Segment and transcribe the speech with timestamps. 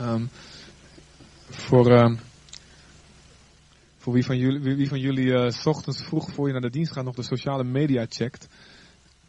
[0.00, 0.26] Ehm,
[1.48, 2.16] voor, ehm,
[3.98, 6.70] voor wie van jullie, wie, van jullie eh, s ochtends vroeg voor je naar de
[6.70, 8.48] dienst gaat nog de sociale media checkt.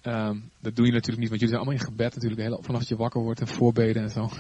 [0.02, 2.88] Ehm, dat doe je natuurlijk niet, want jullie zijn allemaal in gebed natuurlijk, de vanaf
[2.88, 4.30] je wakker wordt en voorbeden en zo.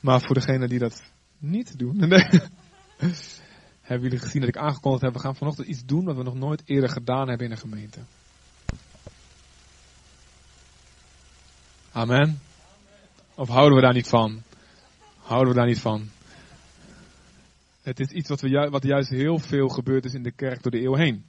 [0.00, 1.02] Maar voor degenen die dat
[1.38, 1.98] niet doen,
[3.80, 6.34] hebben jullie gezien dat ik aangekondigd heb, we gaan vanochtend iets doen wat we nog
[6.34, 8.00] nooit eerder gedaan hebben in een gemeente.
[11.92, 12.40] Amen.
[13.36, 14.42] Of houden we daar niet van?
[15.18, 16.10] Houden we daar niet van?
[17.82, 20.72] Het is iets wat, we wat juist heel veel gebeurd is in de kerk door
[20.72, 21.24] de eeuw heen.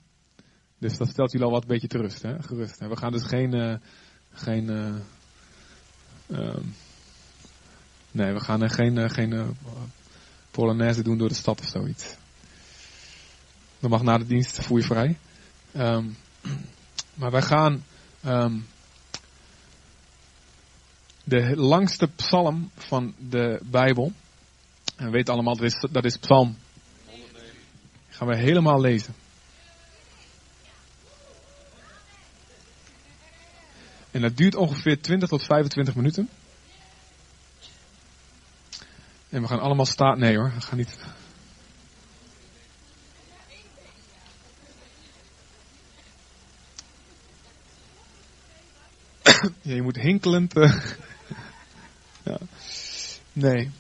[0.78, 2.44] Dus dat stelt jullie al wat een beetje te rust, hè?
[2.44, 2.80] gerust.
[2.80, 2.88] Hè?
[2.88, 3.76] We gaan dus geen, uh,
[4.32, 4.96] geen uh,
[6.40, 6.76] um,
[8.12, 9.48] nee, we gaan geen, geen uh,
[10.52, 12.16] polonaise doen door de stad of zoiets.
[13.80, 15.18] Dan mag na de dienst voer je vrij.
[15.76, 16.18] Um,
[17.14, 17.84] maar wij gaan
[18.26, 18.66] um,
[21.26, 24.12] de langste psalm van de Bijbel.
[24.96, 26.58] En we weten allemaal, dat is, dat is psalm.
[28.10, 29.14] Gaan we helemaal lezen.
[34.12, 36.30] En dat duurt ongeveer 20 tot 25 minuten.
[39.30, 40.20] En we gaan allemaal staan.
[40.20, 40.98] Nee hoor, we gaan niet.
[49.62, 50.58] ja, je moet hinkelend.
[50.58, 50.82] Uh...
[53.36, 53.72] Nee.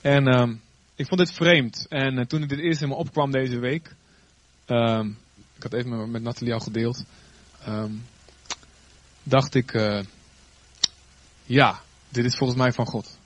[0.00, 0.60] En um,
[0.94, 1.86] ik vond dit vreemd.
[1.88, 3.94] En uh, toen ik dit eerst in me opkwam deze week.
[4.66, 5.18] Um,
[5.56, 7.04] ik had even met, Nathalie al gedeeld.
[7.68, 8.04] Um,
[9.22, 10.00] dacht ik, uh,
[11.44, 13.18] ja, dit is volgens mij van God.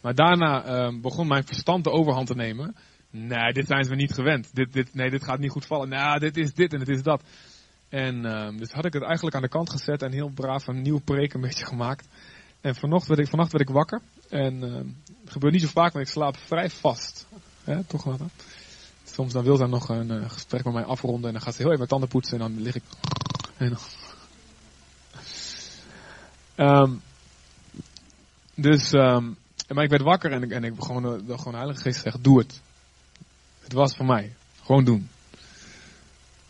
[0.00, 2.76] Maar daarna begon mijn verstand de overhand te nemen.
[3.10, 4.54] Nee, dit zijn ze niet gewend.
[4.54, 5.88] Dit, dit, nee, dit gaat niet goed vallen.
[5.88, 7.22] Nou, dit is dit en het is dat.
[7.88, 8.22] En
[8.56, 11.34] dus had ik het eigenlijk aan de kant gezet en heel braaf een nieuw preek
[11.34, 12.08] een beetje gemaakt.
[12.66, 14.00] En vannacht werd ik, vannacht werd ik wakker.
[14.28, 17.26] En het gebeurt niet zo vaak, maar ik slaap vrij vast.
[17.64, 18.20] Hè, toch wat?
[19.04, 21.62] Soms dan wil zij nog een uh, gesprek met mij afronden en dan gaat ze
[21.62, 22.82] heel even mijn tanden poetsen en dan lig ik
[23.56, 23.76] en
[26.56, 27.02] um,
[28.54, 29.36] dus, um,
[29.68, 32.02] maar ik werd wakker en ik, en ik gewoon, de, de, gewoon de Heilige Geest
[32.02, 32.60] zegt, doe het.
[33.60, 34.34] Het was voor mij.
[34.62, 35.08] Gewoon doen.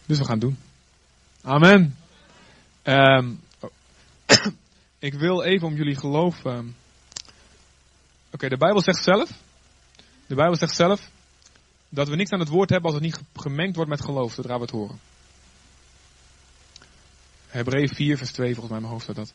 [0.07, 0.59] Dus we gaan doen.
[1.43, 1.97] Amen.
[3.61, 3.71] Oh.
[5.07, 6.45] Ik wil even om jullie geloof.
[6.45, 6.77] Um,
[8.33, 9.31] Oké, de Bijbel zegt zelf.
[10.27, 11.11] De Bijbel zegt zelf
[11.89, 14.55] dat we niks aan het woord hebben als het niet gemengd wordt met geloof, zodra
[14.55, 15.01] we het horen.
[17.47, 19.33] Hebreeën 4, vers 2, volgens mij mijn hoofd staat dat.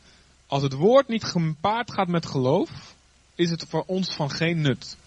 [0.47, 2.95] Als het woord niet gepaard gaat met geloof,
[3.35, 4.97] is het voor ons van geen nut.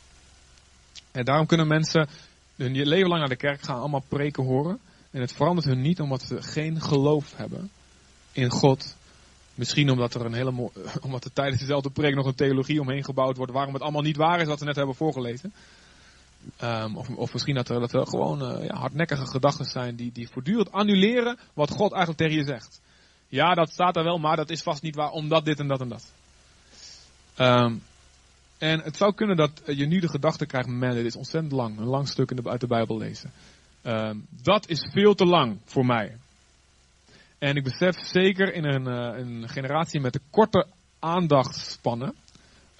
[1.12, 2.08] En daarom kunnen mensen
[2.56, 4.80] hun leven lang naar de kerk gaan, allemaal preken horen.
[5.10, 7.70] En het verandert hun niet omdat ze geen geloof hebben
[8.32, 8.96] in God.
[9.54, 10.70] Misschien omdat er een hele
[11.06, 14.16] omdat er tijdens dezelfde preek nog een theologie omheen gebouwd wordt waarom het allemaal niet
[14.16, 15.52] waar is wat we net hebben voorgelezen.
[16.62, 20.12] Um, of, of, misschien dat er, dat er gewoon uh, ja, hardnekkige gedachten zijn die,
[20.12, 22.80] die voortdurend annuleren wat God eigenlijk tegen je zegt.
[23.28, 25.80] Ja, dat staat er wel, maar dat is vast niet waar, omdat dit en dat
[25.80, 26.12] en dat.
[27.38, 27.82] Um,
[28.58, 31.78] en het zou kunnen dat je nu de gedachte krijgt, man, dit is ontzettend lang.
[31.78, 33.32] Een lang stuk in de, uit de Bijbel lezen.
[33.82, 36.16] Um, dat is veel te lang voor mij.
[37.44, 40.66] En ik besef zeker in een, uh, een generatie met de korte
[40.98, 42.14] aandachtspannen,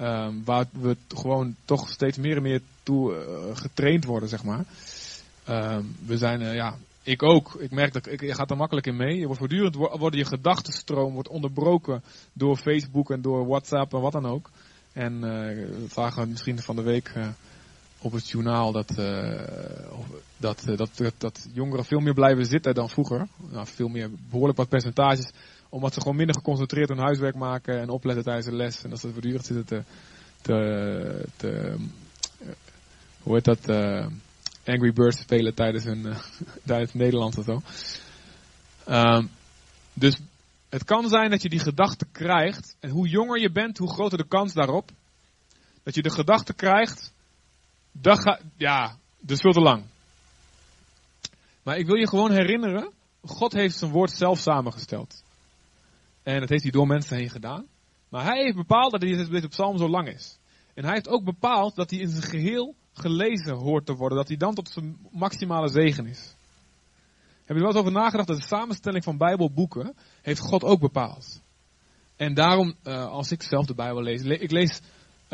[0.00, 4.64] um, waar we gewoon toch steeds meer en meer toe uh, getraind worden, zeg maar.
[5.48, 7.54] Um, we zijn, uh, ja, ik ook.
[7.58, 9.18] Ik merk dat ik, je gaat er makkelijk in mee.
[9.18, 14.12] Je wordt voortdurend worden je gedachtenstroom wordt onderbroken door Facebook en door WhatsApp en wat
[14.12, 14.50] dan ook.
[14.92, 15.22] En uh,
[15.94, 17.12] we misschien van de week
[18.04, 19.40] op het journaal dat, uh,
[20.36, 23.28] dat, dat, dat, dat, jongeren veel meer blijven zitten dan vroeger.
[23.50, 25.30] Nou, veel meer, behoorlijk wat percentages.
[25.68, 28.84] Omdat ze gewoon minder geconcentreerd hun huiswerk maken en opletten tijdens de les.
[28.84, 29.82] En dat ze voortdurend zitten te,
[30.42, 31.76] te, te
[33.22, 33.68] hoe heet dat,
[34.64, 36.14] Angry Birds spelen tijdens hun
[36.66, 37.62] tijdens Nederland of zo.
[38.88, 39.30] Um,
[39.92, 40.18] dus
[40.68, 42.76] het kan zijn dat je die gedachte krijgt.
[42.80, 44.90] En hoe jonger je bent, hoe groter de kans daarop.
[45.82, 47.12] Dat je de gedachte krijgt.
[48.00, 49.84] Dat gaat, ja, dus veel te lang.
[51.62, 52.92] Maar ik wil je gewoon herinneren.
[53.22, 55.22] God heeft zijn woord zelf samengesteld.
[56.22, 57.66] En dat heeft hij door mensen heen gedaan.
[58.08, 60.38] Maar hij heeft bepaald dat deze psalm zo lang is.
[60.74, 64.28] En hij heeft ook bepaald dat hij in zijn geheel gelezen hoort te worden, dat
[64.28, 66.34] hij dan tot zijn maximale zegen is.
[67.44, 71.42] Heb je wel eens over nagedacht dat de samenstelling van Bijbelboeken heeft God ook bepaald?
[72.16, 74.80] En daarom, uh, als ik zelf de Bijbel lees, le ik lees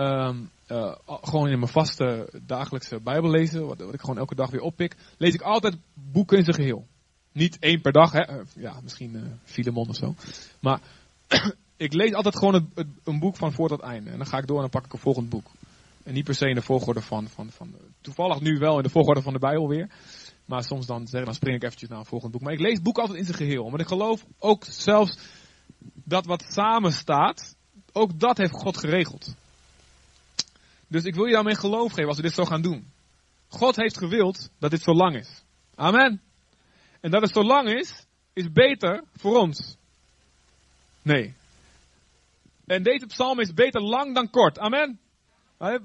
[0.01, 4.51] um, uh, gewoon in mijn vaste dagelijkse Bijbel lezen, wat, wat, ik gewoon elke dag
[4.51, 6.87] weer oppik, lees ik altijd boeken in zijn geheel.
[7.33, 8.23] Niet één per dag, hè?
[8.55, 10.15] ja, misschien uh, Filemon of zo.
[10.61, 10.81] Maar
[11.77, 12.71] ik lees altijd gewoon
[13.05, 14.11] een boek van voor tot einde.
[14.11, 15.47] En dan ga ik door en dan pak ik een volgend boek.
[16.03, 18.89] En niet per se in de volgorde van, van, van toevallig nu wel in de
[18.89, 19.91] volgorde van de Bijbel weer.
[20.45, 22.41] Maar soms dan, zeg, dan spring ik eventjes naar een volgend boek.
[22.41, 23.65] Maar ik lees het boek altijd in zijn geheel.
[23.65, 25.19] Want ik geloof ook zelfs
[26.05, 27.57] dat wat samen staat,
[27.93, 29.35] ook dat heeft God geregeld.
[30.91, 32.93] Dus ik wil je daarmee geloof geven als we dit zo gaan doen.
[33.49, 35.45] God heeft gewild dat dit zo lang is.
[35.75, 36.21] Amen.
[37.01, 39.77] En dat het zo lang is, is beter voor ons.
[41.03, 41.35] Nee.
[42.67, 44.59] En deze psalm is beter lang dan kort.
[44.59, 45.01] Amen.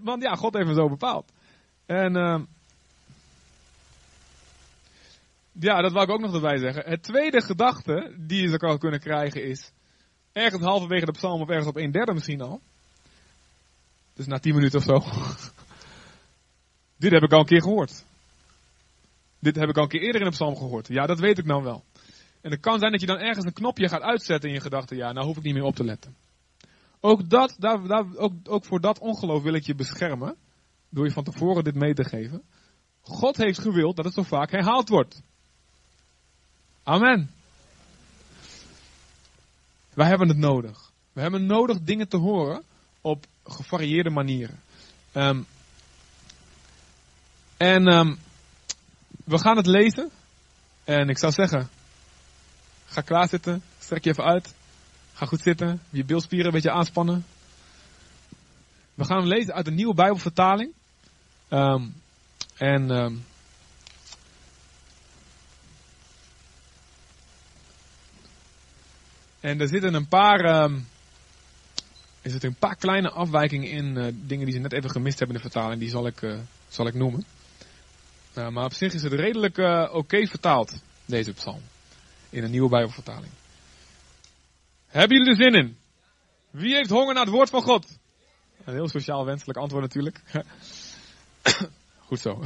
[0.03, 1.31] Want ja, God heeft het zo bepaald.
[1.85, 2.43] En ehm
[5.59, 6.83] ja, dat wil ik ook nog erbij zeggen.
[6.89, 9.71] Het tweede gedachte die je zou kunnen krijgen is,
[10.31, 12.61] ergens halverwege de psalm of ergens op een derde misschien al.
[14.15, 15.03] Dus na tien minuten of zo.
[16.97, 18.03] Dit heb ik al een keer gehoord.
[19.39, 20.87] Dit heb ik al een keer eerder in de psalm gehoord.
[20.87, 21.83] Ja, dat weet ik nou wel.
[22.41, 24.97] En het kan zijn dat je dan ergens een knopje gaat uitzetten in je gedachten.
[24.97, 26.15] Ja, nou hoef ik niet meer op te letten.
[26.99, 30.35] Ook, dat, daar, daar, ook, ook voor dat ongeloof wil ik je beschermen.
[30.89, 32.43] Door je van tevoren dit mee te geven.
[33.01, 35.21] God heeft gewild dat het zo vaak herhaald wordt.
[36.83, 37.29] Amen.
[39.93, 40.91] Wij hebben het nodig.
[41.13, 42.63] We hebben nodig dingen te horen
[43.01, 44.59] op gevarieerde manieren.
[45.11, 45.41] Ehm,
[47.57, 48.15] en ehm,
[49.23, 50.11] we gaan het lezen.
[50.83, 51.69] En ik zou zeggen,
[52.85, 54.53] ga klaar zitten, strek je even uit.
[55.13, 57.25] Ga goed zitten, je bilspieren een beetje aanspannen.
[58.93, 60.73] We gaan lezen uit de nieuwe Bijbelvertaling.
[61.47, 61.87] Ehm,
[62.57, 62.91] en
[69.45, 70.69] En er zitten een paar,
[72.25, 75.37] er zitten een paar kleine afwijkingen in, eh, dingen die ze net even gemist hebben
[75.37, 76.37] in de vertaling, die zal ik, eh,
[76.67, 77.25] zal ik noemen.
[78.37, 81.61] Uh, maar op zich is het redelijk eh, oké vertaald, deze psalm,
[82.29, 83.31] in een nieuwe Bijbelvertaling.
[84.87, 85.77] Hebben jullie er zin in?
[86.49, 87.97] Wie heeft honger naar het woord van God?
[88.63, 90.21] Een heel sociaal wenselijk antwoord natuurlijk.
[92.07, 92.33] Goed zo.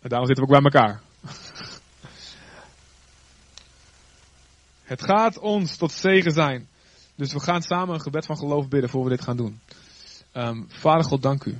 [0.00, 1.00] daarom zitten we ook bij elkaar.
[4.82, 6.69] Het gaat ons tot zegen zijn.
[7.20, 9.60] Dus we gaan samen een gebed van geloof bidden voor we dit gaan doen.
[10.34, 11.56] Um, Vader God, dank u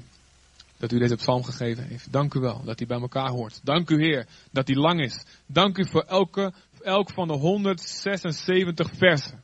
[0.79, 2.13] dat u deze psalm gegeven heeft.
[2.13, 3.61] Dank u wel dat hij bij elkaar hoort.
[3.65, 5.25] Dank u Heer dat hij lang is.
[5.47, 6.53] Dank u voor elke,
[6.83, 9.43] elk van de 176 versen.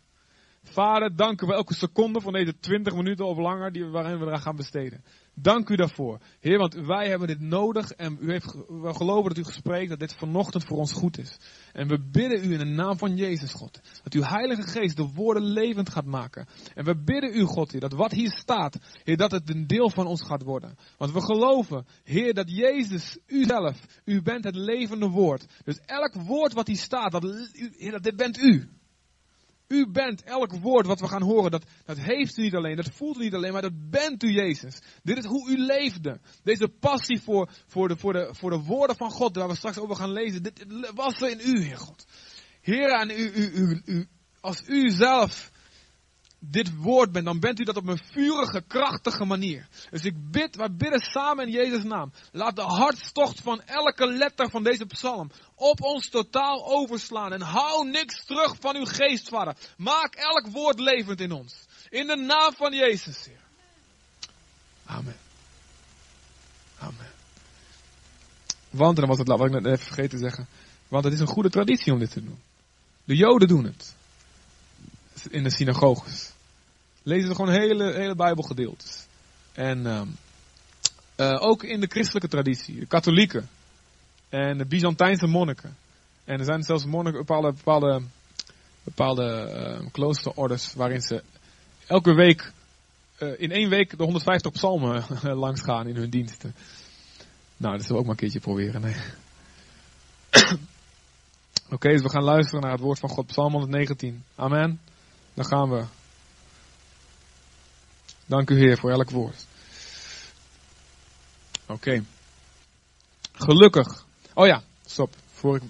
[0.62, 4.26] Vader, dank u voor elke seconde van deze 20 minuten of langer die, waarin we
[4.26, 5.04] eraan gaan besteden.
[5.38, 6.18] Dank u daarvoor.
[6.40, 9.98] Heer, want wij hebben dit nodig en u heeft, we geloven dat u gespreekt dat
[9.98, 11.36] dit vanochtend voor ons goed is.
[11.72, 15.10] En we bidden u in de naam van Jezus, God, dat uw Heilige Geest de
[15.14, 16.46] woorden levend gaat maken.
[16.74, 20.06] En we bidden u, God, Heer, dat wat hier staat, dat het een deel van
[20.06, 20.76] ons gaat worden.
[20.96, 25.46] Want we geloven, Heer, dat Jezus, u zelf, u bent het levende woord.
[25.64, 28.68] Dus elk woord wat hier staat, dat, Heer, dat dit bent u.
[29.68, 32.90] U bent elk woord wat we gaan horen, dat, dat heeft u niet alleen, dat
[32.92, 34.80] voelt u niet alleen, maar dat bent u Jezus.
[35.02, 36.20] Dit is hoe u leefde.
[36.42, 39.78] Deze passie voor, voor, de, voor, de, voor de woorden van God, waar we straks
[39.78, 42.06] over gaan lezen, dit was er in u, Heer God.
[42.60, 44.06] Heer, u, u, u, u,
[44.40, 45.50] als u zelf
[46.38, 49.68] dit woord bent, dan bent u dat op een vurige, krachtige manier.
[49.90, 52.12] Dus ik bid, wij bidden samen in Jezus' naam.
[52.32, 57.32] Laat de hartstocht van elke letter van deze psalm op ons totaal overslaan.
[57.32, 59.56] En hou niks terug van uw geest, vader.
[59.76, 61.54] Maak elk woord levend in ons.
[61.88, 63.44] In de naam van Jezus, Heer.
[64.84, 65.16] Amen.
[66.78, 67.14] Amen.
[68.70, 70.46] Want, en dan was het, wat ik net even vergeten te zeggen.
[70.88, 72.38] Want het is een goede traditie om dit te doen.
[73.04, 73.94] De Joden doen het.
[75.30, 76.32] In de synagoges.
[77.02, 79.06] Lezen ze gewoon hele, hele Bijbelgedeeltes.
[79.52, 79.86] En
[81.16, 82.78] uh, ook in de christelijke traditie.
[82.78, 83.48] De katholieken.
[84.28, 85.76] En de Byzantijnse monniken.
[86.24, 88.02] En er zijn zelfs monniken, bepaalde, bepaalde,
[88.82, 91.22] bepaalde uh, kloosterorders waarin ze
[91.86, 92.52] elke week,
[93.18, 95.04] uh, in één week de 150 psalmen
[95.44, 96.54] langs gaan in hun diensten.
[97.56, 98.94] Nou, dat zullen we ook maar een keertje proberen.
[101.70, 104.24] Oké, dus we gaan luisteren naar het woord van God, Psalm 119.
[104.34, 104.80] Amen.
[105.36, 105.84] Dan gaan we.
[108.26, 109.46] Dank u Heer voor elk woord.
[111.66, 112.04] Oké.
[113.32, 114.04] Gelukkig.
[114.34, 115.14] Oh ja, stop.
[115.32, 115.62] Voor ik.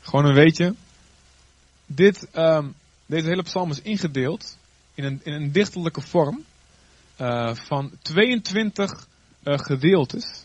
[0.00, 0.74] Gewoon een weetje.
[1.86, 2.74] Dit, um,
[3.06, 4.56] deze hele psalm is ingedeeld
[4.94, 6.44] in een, in een dichterlijke vorm
[7.20, 9.06] uh, van 22
[9.44, 10.44] uh, gedeeltes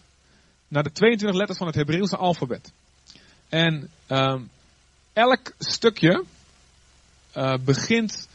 [0.67, 2.71] naar de 22 letters van het Hebreeuwse alfabet.
[3.49, 4.49] En um,
[5.13, 6.23] elk stukje
[7.37, 8.27] uh, begint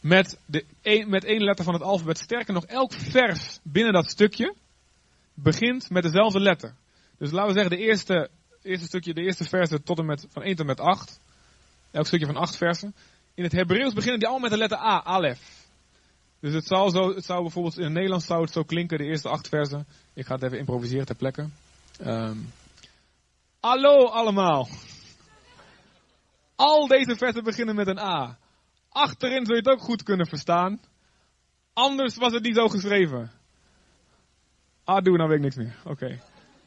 [0.00, 2.18] met, de een, met één letter van het alfabet.
[2.18, 4.54] Sterker nog, elk vers binnen dat stukje
[5.34, 6.74] begint met dezelfde letter.
[7.18, 8.30] Dus laten we zeggen, de eerste,
[8.62, 11.20] eerste stukje, de eerste versen tot en met, van 1 tot en met 8.
[11.90, 12.94] Elk stukje van 8 versen.
[13.34, 15.66] In het Hebreeuws beginnen die allemaal met de letter A, Alef.
[16.40, 19.04] Dus het zou, zo, het zou bijvoorbeeld in het Nederlands zou het zo klinken, de
[19.04, 19.86] eerste acht versen.
[20.14, 21.48] Ik ga het even improviseren ter plekke.
[22.06, 22.52] Um,
[23.60, 24.68] hallo allemaal.
[26.58, 28.38] Al deze versen beginnen met een A.
[28.88, 30.80] Achterin zul je het ook goed kunnen verstaan.
[31.72, 33.30] Anders was het niet zo geschreven.
[34.84, 35.76] Ah, doe, nou weet ik niks meer.
[35.84, 36.20] Oké.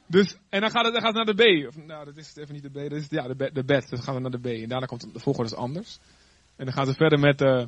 [0.07, 1.67] Dus, en dan gaat, het, gaat naar de B.
[1.67, 2.73] Of, nou, dat is even niet de B.
[2.73, 3.81] Dat is, ja, de, de bed.
[3.81, 4.45] Dus dan gaan we naar de B.
[4.45, 5.99] En daarna komt de volgorde dus anders.
[6.55, 7.41] En dan gaan ze verder met...
[7.41, 7.65] Uh,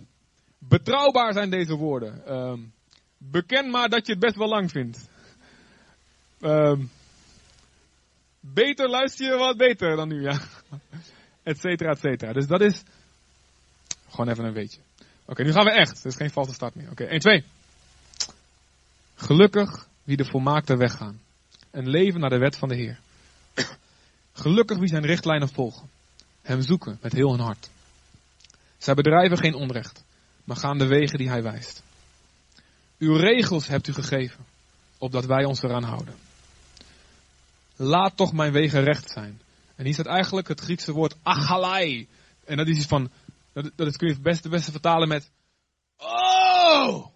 [0.58, 2.34] betrouwbaar zijn deze woorden.
[2.34, 2.74] Um,
[3.18, 5.10] beken maar dat je het best wel lang vindt.
[6.42, 6.90] Um,
[8.40, 10.40] beter luister je wat beter dan nu, ja.
[11.44, 12.34] Etcetera, etcetera.
[12.34, 12.84] Dus dat is
[14.10, 14.80] gewoon even een weetje.
[15.26, 15.98] Oké, nu gaan we echt.
[15.98, 16.92] Het is geen valse start meer.
[16.92, 17.44] Oké, 1, 2.
[19.16, 21.22] Gelukkig wie de volmaakte weg gaan.
[21.72, 23.00] En leven naar de wet van de Heer.
[24.34, 25.90] Gelukkig wie zijn richtlijnen volgen.
[26.42, 27.70] Hem zoeken met heel hun hart.
[28.78, 30.04] Zij bedrijven geen onrecht,
[30.44, 31.84] maar gaan de wegen die hij wijst.
[32.98, 34.46] Uw regels hebt u gegeven,
[34.98, 36.16] opdat wij ons eraan houden.
[37.76, 39.42] Laat toch mijn wegen recht zijn.
[39.84, 42.08] En hier staat eigenlijk het Griekse woord achalai.
[42.46, 43.12] En dat is iets van,
[43.54, 45.32] dat, dat is, kun je het beste, beste vertalen met,
[45.98, 47.08] oh!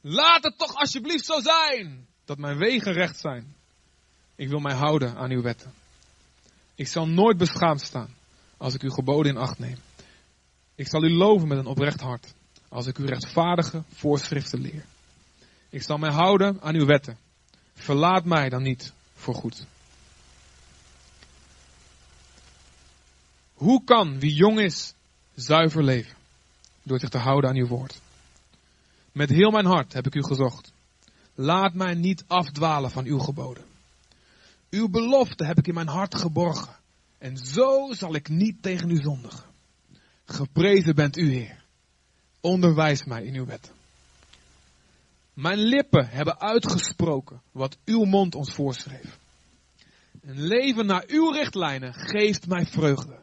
[0.00, 3.54] Laat het toch alsjeblieft zo zijn, dat mijn wegen recht zijn.
[4.34, 5.72] Ik wil mij houden aan uw wetten.
[6.74, 8.14] Ik zal nooit beschaamd staan
[8.56, 9.78] als ik uw geboden in acht neem.
[10.74, 12.34] Ik zal u loven met een oprecht hart
[12.68, 14.84] als ik uw rechtvaardige voorschriften leer.
[15.70, 17.23] Ik zal mij houden aan uw wetten.
[17.74, 19.66] Verlaat mij dan niet voor goed.
[23.54, 24.94] Hoe kan wie jong is
[25.34, 26.16] zuiver leven?
[26.82, 28.00] Door zich te houden aan uw woord.
[29.12, 30.72] Met heel mijn hart heb ik u gezocht.
[31.34, 33.64] Laat mij niet afdwalen van uw geboden.
[34.70, 36.76] Uw belofte heb ik in mijn hart geborgen.
[37.18, 39.44] En zo zal ik niet tegen u zondigen.
[40.24, 41.64] Geprezen bent u, Heer.
[42.40, 43.72] Onderwijs mij in uw wetten.
[45.34, 49.18] Mijn lippen hebben uitgesproken wat uw mond ons voorschreef.
[50.20, 53.22] Een leven naar uw richtlijnen geeft mij vreugde.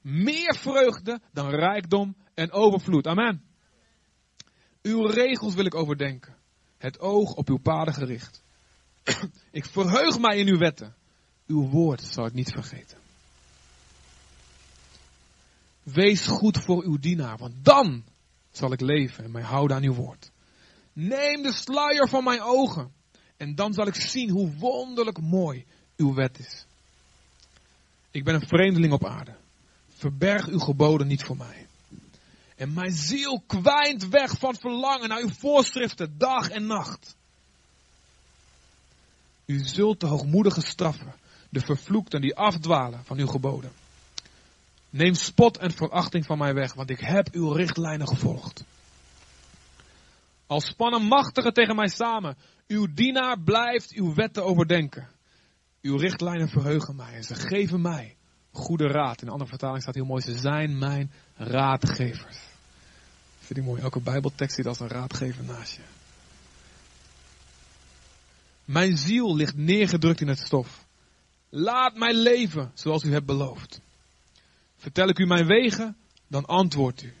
[0.00, 3.06] Meer vreugde dan rijkdom en overvloed.
[3.06, 3.42] Amen.
[4.82, 6.36] Uw regels wil ik overdenken.
[6.76, 8.42] Het oog op uw paden gericht.
[9.50, 10.94] ik verheug mij in uw wetten.
[11.46, 12.98] Uw woord zal ik niet vergeten.
[15.82, 18.04] Wees goed voor uw dienaar, want dan
[18.50, 20.30] zal ik leven en mij houden aan uw woord.
[21.00, 22.92] Neem de sluier van mijn ogen
[23.36, 26.66] en dan zal ik zien hoe wonderlijk mooi uw wet is.
[28.10, 29.36] Ik ben een vreemdeling op aarde.
[29.88, 31.66] Verberg uw geboden niet voor mij.
[32.56, 37.16] En mijn ziel kwijnt weg van verlangen naar uw voorschriften dag en nacht.
[39.44, 41.14] U zult de hoogmoedige straffen,
[41.48, 43.72] de vervloekten die afdwalen van uw geboden.
[44.90, 48.64] Neem spot en verachting van mij weg, want ik heb uw richtlijnen gevolgd.
[50.48, 52.36] Als spannen machtigen tegen mij samen.
[52.66, 55.08] Uw dienaar blijft uw wetten overdenken.
[55.82, 58.16] Uw richtlijnen verheugen mij en ze geven mij
[58.52, 59.20] goede raad.
[59.20, 62.38] In een andere vertaling staat heel mooi, ze zijn mijn raadgevers.
[63.38, 65.82] Vind ik mooi, elke bijbeltekst zit als een raadgever naast je.
[68.64, 70.84] Mijn ziel ligt neergedrukt in het stof.
[71.48, 73.80] Laat mij leven zoals u hebt beloofd.
[74.76, 77.14] Vertel ik u mijn wegen, dan antwoordt u.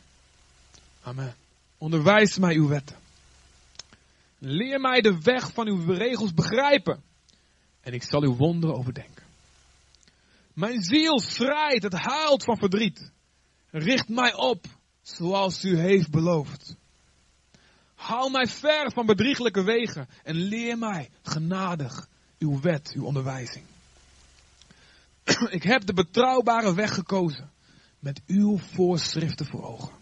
[1.02, 1.34] Amen.
[1.78, 2.96] Onderwijs mij uw wetten.
[4.38, 7.02] Leer mij de weg van uw regels begrijpen.
[7.80, 9.24] En ik zal uw wonderen overdenken.
[10.52, 13.12] Mijn ziel schrijdt, het huilt van verdriet.
[13.70, 14.66] Richt mij op,
[15.02, 16.76] zoals u heeft beloofd.
[17.94, 23.64] Haal mij ver van bedrieglijke wegen en leer mij genadig uw wet, uw onderwijzing.
[25.50, 27.50] Ik heb de betrouwbare weg gekozen
[27.98, 29.92] met uw voorschriften voor ogen.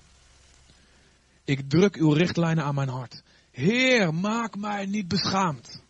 [1.45, 3.23] Ik druk uw richtlijnen aan mijn hart.
[3.57, 5.83] Heer, maak mij niet beschaamd.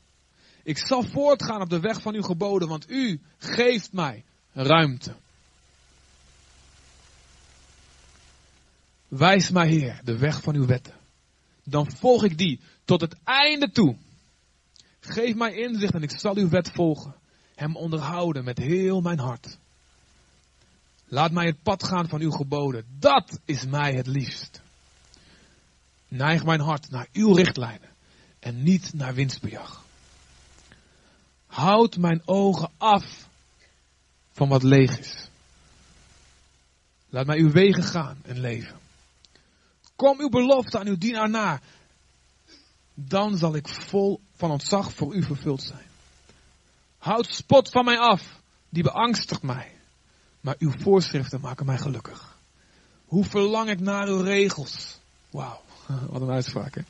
[0.62, 5.14] Ik zal voortgaan op de weg van uw geboden, want u geeft mij ruimte.
[9.08, 10.94] Wijs mij, Heer, de weg van uw wetten.
[11.64, 13.96] Dan volg ik die tot het einde toe.
[15.00, 17.14] Geef mij inzicht en ik zal uw wet volgen.
[17.54, 19.58] Hem onderhouden met heel mijn hart.
[21.08, 22.84] Laat mij het pad gaan van uw geboden.
[22.98, 24.64] Dat is mij het liefst.
[26.08, 27.88] Neig mijn hart naar uw richtlijnen
[28.38, 29.84] en niet naar winstbejag.
[31.46, 33.28] Houd mijn ogen af
[34.32, 35.28] van wat leeg is.
[37.08, 38.78] Laat mij uw wegen gaan en leven.
[39.96, 41.60] Kom uw belofte aan uw dienaar na.
[42.94, 45.86] Dan zal ik vol van ontzag voor u vervuld zijn.
[46.98, 49.72] Houd spot van mij af, die beangstigt mij.
[50.40, 52.38] Maar uw voorschriften maken mij gelukkig.
[53.04, 55.00] Hoe verlang ik naar uw regels?
[55.30, 55.62] Wauw,
[56.10, 56.82] wat een uitspraak.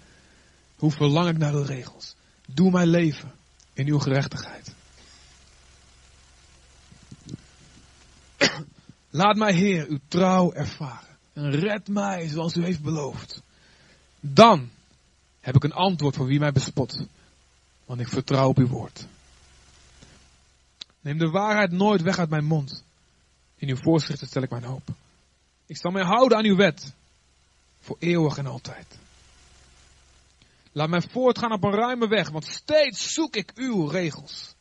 [0.77, 2.15] Hoe verlang ik naar uw regels?
[2.47, 3.33] Doe mij leven
[3.73, 4.75] in uw gerechtigheid.
[9.11, 11.17] Laat mij, Heer, uw trouw ervaren.
[11.33, 13.43] En red mij zoals u heeft beloofd.
[14.21, 14.71] Dan
[15.41, 17.07] heb ik een antwoord voor wie mij bespot.
[17.85, 19.07] Want ik vertrouw op uw woord.
[21.01, 22.85] Neem de waarheid nooit weg uit mijn mond.
[23.57, 24.89] In uw voorschriften stel ik mijn hoop.
[25.67, 26.93] Ik zal mij houden aan uw wet.
[27.87, 28.99] Voor eeuwig en altijd.
[30.73, 34.55] Laat mij voortgaan op een ruime weg, want steeds zoek ik uw regels.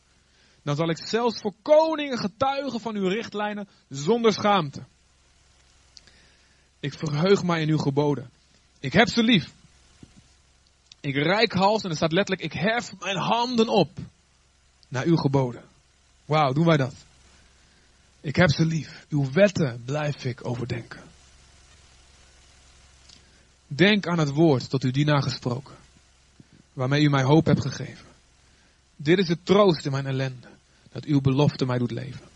[0.62, 4.84] Dan zal ik zelfs voor koningen getuigen van uw richtlijnen zonder schaamte.
[6.80, 8.30] Ik verheug mij in uw geboden.
[8.80, 9.52] Ik heb ze lief.
[11.00, 13.98] Ik rijk hals en er staat letterlijk, ik hef mijn handen op
[14.88, 15.64] naar uw geboden.
[16.24, 16.94] Wauw, doen wij dat?
[18.20, 19.06] Ik heb ze lief.
[19.08, 21.05] Uw wetten blijf ik overdenken.
[23.66, 25.74] Denk aan het woord tot u dienaar gesproken,
[26.72, 28.06] waarmee u mij hoop hebt gegeven.
[28.96, 30.48] Dit is de troost in mijn ellende,
[30.92, 32.26] dat uw belofte mij doet leven.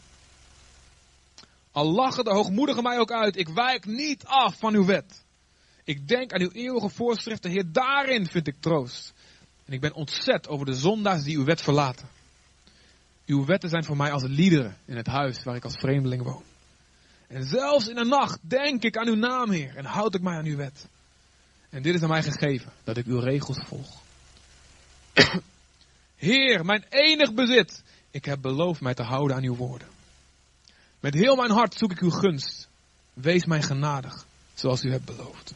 [1.73, 5.25] Al lachen de hoogmoedigen mij ook uit, ik wijk niet af van uw wet.
[5.85, 9.13] Ik denk aan uw eeuwige voorschriften, Heer, daarin vind ik troost.
[9.65, 12.09] En ik ben ontzet over de zondaars die uw wet verlaten.
[13.27, 16.43] Uw wetten zijn voor mij als liederen in het huis waar ik als vreemdeling woon.
[17.27, 20.37] En zelfs in de nacht denk ik aan uw naam, Heer, en houd ik mij
[20.37, 20.89] aan uw wet.
[21.71, 24.03] En dit is aan mij gegeven, dat ik uw regels volg.
[26.17, 29.89] Heer, mijn enig bezit, ik heb beloofd mij te houden aan uw woorden.
[31.01, 32.69] Met heel mijn hart zoek ik uw gunst.
[33.13, 35.55] Wees mij genadig, zoals u hebt beloofd.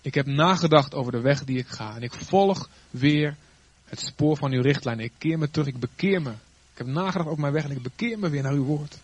[0.00, 3.36] Ik heb nagedacht over de weg die ik ga en ik volg weer
[3.84, 5.00] het spoor van uw richtlijn.
[5.00, 6.30] Ik keer me terug, ik bekeer me.
[6.72, 8.98] Ik heb nagedacht over mijn weg en ik bekeer me weer naar uw woord.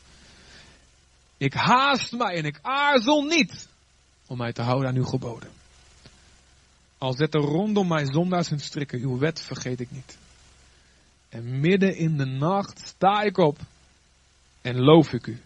[1.37, 3.69] Ik haast mij en ik aarzel niet
[4.31, 5.51] om mij te houden aan uw geboden.
[6.99, 10.19] Al zetten rondom mij zondaars hun strikken, uw wet vergeet ik niet.
[11.29, 13.59] En midden in de nacht sta ik op
[14.61, 15.41] en loof ik u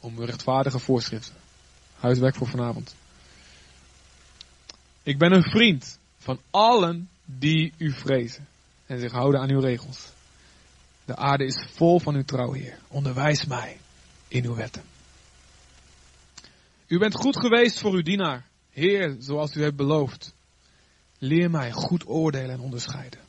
[0.00, 1.34] om uw rechtvaardige voorschriften.
[1.94, 2.94] Huiswerk voor vanavond.
[5.02, 8.48] Ik ben een vriend van allen die u vrezen
[8.86, 10.12] en zich houden aan uw regels.
[11.04, 12.78] De aarde is vol van uw trouw, Heer.
[12.88, 13.78] Onderwijs mij
[14.28, 14.82] in uw wetten.
[16.90, 20.34] U bent goed geweest voor uw dienaar, Heer, zoals u hebt beloofd.
[21.18, 23.20] Leer mij goed oordelen en onderscheiden.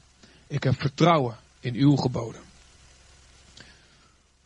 [0.48, 2.42] Ik heb vertrouwen in uw geboden.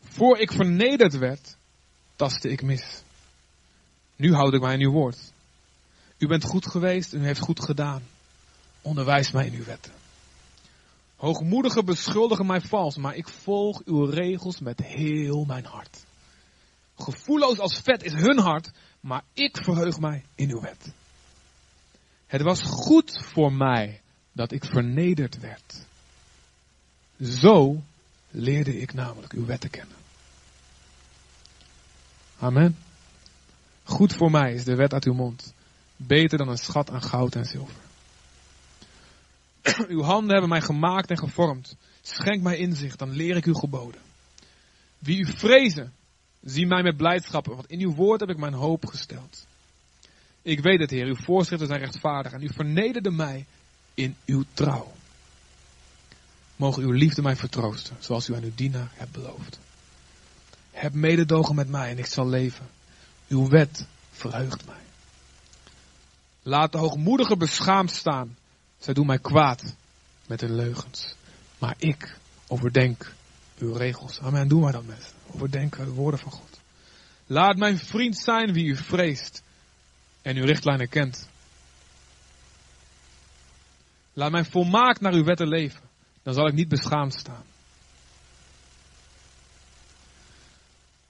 [0.02, 1.56] Voor ik vernederd werd,
[2.16, 3.02] tastte ik mis.
[4.16, 5.32] Nu houd ik mij in uw woord.
[6.18, 8.02] U bent goed geweest en u heeft goed gedaan.
[8.82, 9.92] Onderwijs mij in uw wetten.
[11.16, 16.04] Hoogmoedigen beschuldigen mij vals, maar ik volg uw regels met heel mijn hart.
[16.96, 18.70] Gevoelloos als vet is hun hart,
[19.06, 20.92] maar ik verheug mij in uw wet.
[22.26, 24.00] Het was goed voor mij
[24.32, 25.86] dat ik vernederd werd.
[27.20, 27.82] Zo
[28.30, 29.96] leerde ik namelijk uw wetten kennen.
[32.38, 32.76] Amen.
[33.84, 35.52] Goed voor mij is de wet uit uw mond.
[35.96, 37.82] Beter dan een schat aan goud en zilver.
[39.88, 41.76] Uw handen hebben mij gemaakt en gevormd.
[42.02, 44.00] Schenk mij inzicht, dan leer ik uw geboden.
[44.98, 45.92] Wie u vrezen,
[46.46, 49.46] zie mij met blijdschap, want in uw woord heb ik mijn hoop gesteld.
[50.42, 53.46] Ik weet het, Heer, uw voorschriften zijn rechtvaardig en u vernederde mij
[53.94, 54.92] in uw trouw.
[56.56, 59.58] Mogen uw liefde mij vertroosten, zoals u aan uw dienaar hebt beloofd.
[60.70, 62.66] Heb mededogen met mij en ik zal leven.
[63.28, 64.84] Uw wet verheugt mij.
[66.42, 68.36] Laat de hoogmoedigen beschaamd staan.
[68.78, 69.74] Zij doen mij kwaad
[70.26, 71.14] met hun leugens.
[71.58, 73.14] Maar ik overdenk
[73.58, 74.20] uw regels.
[74.20, 74.48] Amen.
[74.48, 75.15] Doe maar dan met.
[75.36, 76.60] Overdenk de woorden van God.
[77.26, 79.42] Laat mijn vriend zijn wie u vreest
[80.22, 81.28] en uw richtlijnen kent.
[84.12, 85.80] Laat mij volmaakt naar uw wetten leven.
[86.22, 87.44] Dan zal ik niet beschaamd staan.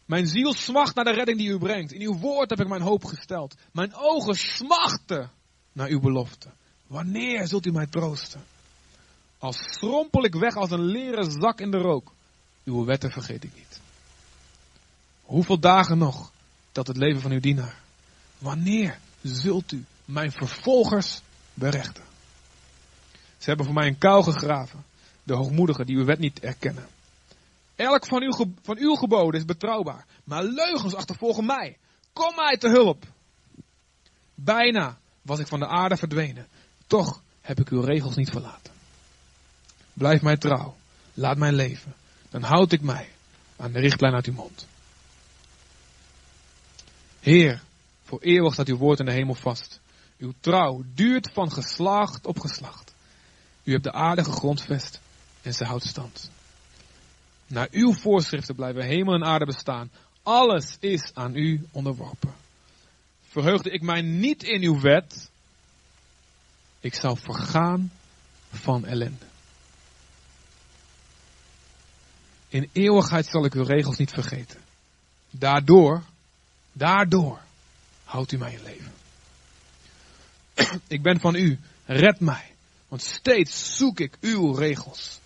[0.05, 1.93] Mijn ziel smacht naar de redding die u brengt.
[1.93, 3.55] In uw woord heb ik mijn hoop gesteld.
[3.73, 5.31] Mijn ogen smachten
[5.73, 6.49] naar uw belofte.
[6.87, 8.45] Wanneer zult u mij troosten?
[9.39, 12.12] Als schrompel ik weg als een leren zak in de rook.
[12.65, 13.65] Uw wetten vergeet ik niet.
[15.27, 16.31] Hoeveel dagen nog
[16.73, 17.81] dat het leven van uw dienaar?
[18.39, 21.21] Wanneer zult u mijn vervolgers
[21.55, 22.05] berechten?
[23.39, 24.85] Ze hebben voor mij een kuil gegraven.
[25.23, 26.87] De hoogmoedigen die uw wet niet erkennen.
[27.77, 30.05] Elk van uw, van uw geboden is betrouwbaar.
[30.25, 31.77] Maar leugens achtervolgen mij.
[32.12, 33.05] Kom mij te hulp.
[34.35, 36.47] Bijna was ik van de aarde verdwenen.
[36.87, 38.73] Toch heb ik uw regels niet verlaten.
[39.93, 40.77] Blijf mij trouw.
[41.15, 41.95] Laat mij leven.
[42.31, 43.09] dan houd ik mij
[43.57, 44.67] aan de richtlijn uit uw mond.
[47.27, 47.62] Heer,
[48.03, 49.81] voor eeuwig staat uw woord in de hemel vast.
[50.19, 52.95] Uw trouw duurt van geslacht op geslacht.
[53.65, 55.01] U hebt de aarde gegrondvest
[55.43, 56.31] en ze houdt stand.
[57.47, 59.91] Naar uw voorschriften blijven hemel en aarde bestaan.
[60.23, 62.35] Alles is aan u onderworpen.
[63.29, 65.31] Verheugde ik mij niet in uw wet,
[66.81, 67.93] ik zou vergaan
[68.53, 69.27] van ellende.
[72.49, 74.61] In eeuwigheid zal ik uw regels niet vergeten.
[75.31, 76.05] Daardoor,
[76.77, 77.41] daardoor
[78.05, 78.93] houdt u mij in leven.
[80.97, 82.55] ik ben van u, red mij,
[82.89, 85.21] want steeds zoek ik uw regels.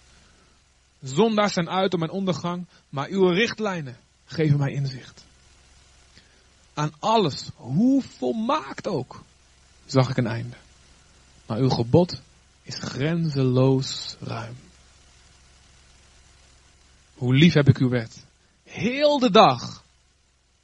[1.03, 5.25] Zondaars zijn uit om mijn ondergang, maar uw richtlijnen geven mij inzicht.
[6.75, 9.23] Aan alles, hoe volmaakt ook,
[9.87, 10.57] zag ik een einde.
[11.47, 12.21] Maar uw gebod
[12.63, 14.57] is grenzeloos ruim.
[17.15, 18.25] Hoe lief heb ik uw wet.
[18.65, 19.85] Heel de dag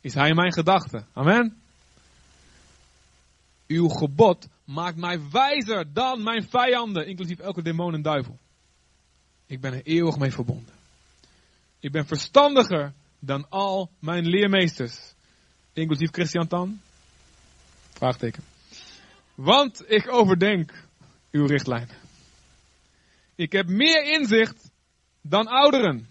[0.07, 1.07] is hij mijn gedachten.
[1.13, 1.63] Amen.
[3.67, 8.39] Uw gebod maakt mij wijzer dan mijn vijanden, inclusief elke demon en duivel.
[9.47, 10.75] Ik ben er eeuwig mee verbonden.
[11.81, 15.15] Ik ben verstandiger dan al mijn leermeesters,
[15.73, 16.81] inclusief Christian Tan.
[17.93, 18.43] Vraagteken.
[19.35, 20.73] Want ik overdenk
[21.31, 21.97] uw richtlijnen.
[23.35, 24.71] Ik heb meer inzicht
[25.21, 26.09] dan ouderen.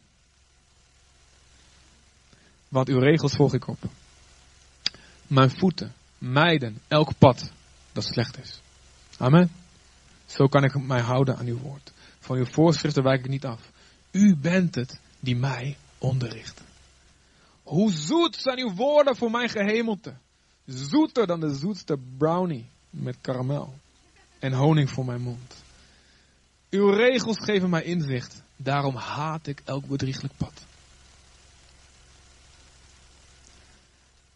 [2.76, 3.78] Want uw regels volg ik op.
[5.28, 7.52] Mijn voeten mijden elk pad
[7.92, 8.62] dat slecht is.
[9.18, 9.52] Amen.
[10.26, 11.94] Zo kan ik mij houden aan uw woord.
[12.20, 13.72] Van uw voorschriften wijk ik niet af.
[14.12, 16.62] U bent het die mij onderricht.
[17.64, 20.14] Hoe zoet zijn uw woorden voor mijn gehemelte.
[20.66, 23.74] Zoeter dan de zoetste brownie met karamel.
[24.40, 25.64] En honing voor mijn mond.
[26.70, 28.44] Uw regels geven mij inzicht.
[28.56, 30.66] Daarom haat ik elk bedrieglijk pad.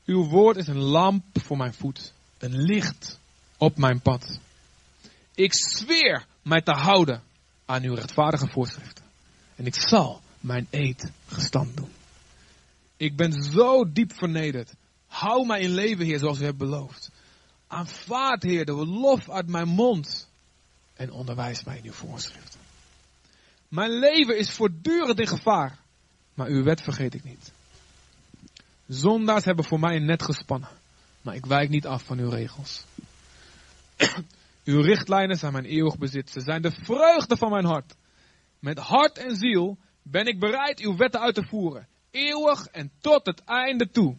[0.10, 2.14] Uw woord is een lamp voor mijn voet.
[2.38, 3.20] Een licht
[3.58, 4.40] op mijn pad.
[5.36, 7.24] Ik zweer mij te houden
[7.66, 9.06] aan uw rechtvaardige voorschriften.
[9.56, 11.92] En ik zal mijn eed gestand doen.
[12.98, 14.74] Ik ben zo diep vernederd.
[15.08, 17.12] Hou mij in leven, Heer, zoals u hebt beloofd.
[17.68, 20.28] Aanvaard, Heer, de lof uit mijn mond.
[20.94, 22.60] En onderwijs mij in uw voorschriften.
[23.68, 25.80] Mijn leven is voortdurend in gevaar.
[26.34, 27.52] Maar uw wet vergeet ik niet.
[28.90, 30.70] Zondaars hebben voor mij een net gespannen.
[31.22, 32.86] Maar ik wijk niet af van uw regels.
[34.64, 36.30] uw richtlijnen zijn mijn eeuwig bezit.
[36.30, 37.96] Ze zijn de vreugde van mijn hart.
[38.60, 41.88] Met hart en ziel ben ik bereid uw wetten uit te voeren.
[42.12, 44.16] Eeuwig en tot het einde toe.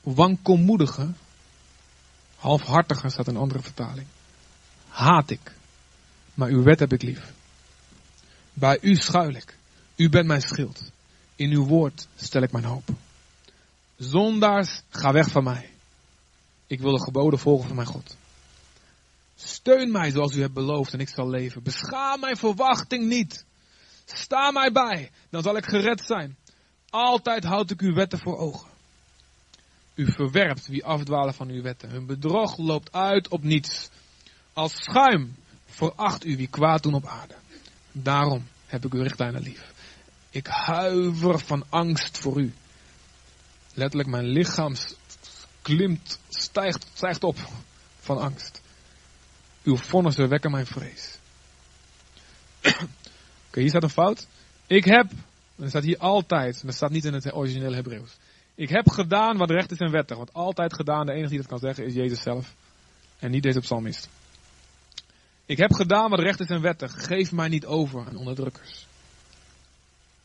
[0.00, 1.12] Wankelmoedige,
[2.36, 4.06] halfhartige staat een andere vertaling.
[4.88, 5.52] Haat ik,
[6.34, 7.32] maar uw wet heb ik lief.
[8.52, 9.56] Bij u schuil ik.
[9.96, 10.90] U bent mijn schild.
[11.36, 12.88] In uw woord stel ik mijn hoop.
[13.96, 15.70] Zondaars, ga weg van mij.
[16.66, 18.16] Ik wil de geboden volgen van mijn God.
[19.36, 21.62] Steun mij zoals u hebt beloofd en ik zal leven.
[21.62, 23.44] Beschaam mijn verwachting niet.
[24.04, 26.36] Sta mij bij, dan zal ik gered zijn.
[26.90, 28.70] Altijd houd ik uw wetten voor ogen.
[29.94, 31.90] U verwerpt wie afdwalen van uw wetten.
[31.90, 33.88] Hun bedrog loopt uit op niets.
[34.52, 37.34] Als schuim veracht u wie kwaad doen op aarde.
[37.92, 39.74] Daarom heb ik uw richtlijnen lief.
[40.36, 42.52] Ik huiver van angst voor u.
[43.74, 44.74] Letterlijk, mijn lichaam
[45.62, 47.36] klimt, stijgt, stijgt op
[48.00, 48.62] van angst.
[49.62, 51.18] Uw vonnissen wekken mijn vrees.
[53.48, 54.26] Oké, hier staat een fout.
[54.66, 55.10] Ik heb,
[55.58, 58.16] er staat hier altijd, dat staat niet in het originele Hebreeuws.
[58.54, 60.16] Ik heb gedaan wat recht is en wettig.
[60.16, 62.54] Want altijd gedaan, de enige die dat kan zeggen, is Jezus zelf.
[63.18, 64.08] En niet deze psalmist.
[65.46, 67.06] Ik heb gedaan wat recht is en wettig.
[67.06, 68.86] Geef mij niet over aan onderdrukkers.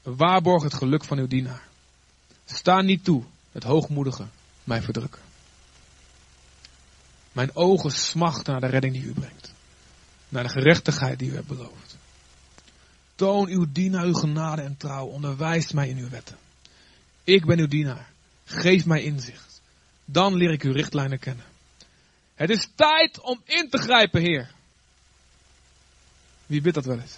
[0.02, 1.68] Waarborg het geluk van uw dienaar.
[2.46, 4.28] Sta niet toe het hoogmoedige
[4.64, 5.22] mij verdrukken.
[7.32, 9.54] Mijn ogen smachten naar de redding die u brengt.
[10.30, 11.98] Naar de gerechtigheid die u hebt beloofd.
[13.16, 15.06] Toon uw dienaar uw genade en trouw.
[15.06, 16.38] Onderwijs mij in uw wetten.
[17.24, 18.10] Ik ben uw dienaar.
[18.46, 19.62] Geef mij inzicht.
[20.06, 21.46] Dan leer ik uw richtlijnen kennen.
[22.36, 24.52] Het is tijd om in te grijpen, Heer.
[26.46, 27.18] Wie bidt dat wel eens?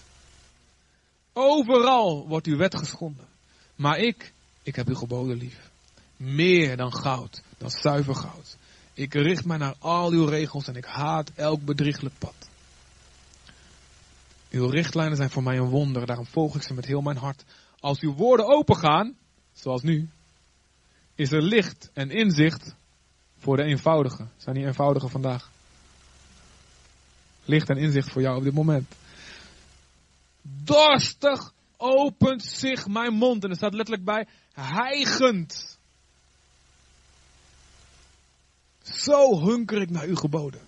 [1.34, 3.26] Overal wordt uw wet geschonden.
[3.76, 5.72] Maar ik, ik heb uw geboden lief.
[6.18, 8.58] Meer dan goud, dan zuiver goud.
[8.94, 12.50] Ik richt mij naar al uw regels en ik haat elk bedrieglijk pad.
[14.50, 17.44] Uw richtlijnen zijn voor mij een wonder, daarom volg ik ze met heel mijn hart.
[17.80, 19.16] Als uw woorden opengaan,
[19.54, 20.10] zoals nu,
[21.16, 22.76] is er licht en inzicht
[23.40, 24.32] voor de eenvoudigen.
[24.38, 25.52] Zijn die eenvoudigen vandaag?
[27.46, 28.94] Licht en inzicht voor jou op dit moment.
[30.44, 33.44] Dorstig opent zich mijn mond.
[33.44, 35.78] En er staat letterlijk bij, hijgend.
[38.82, 40.62] Zo hunker ik naar uw geboden.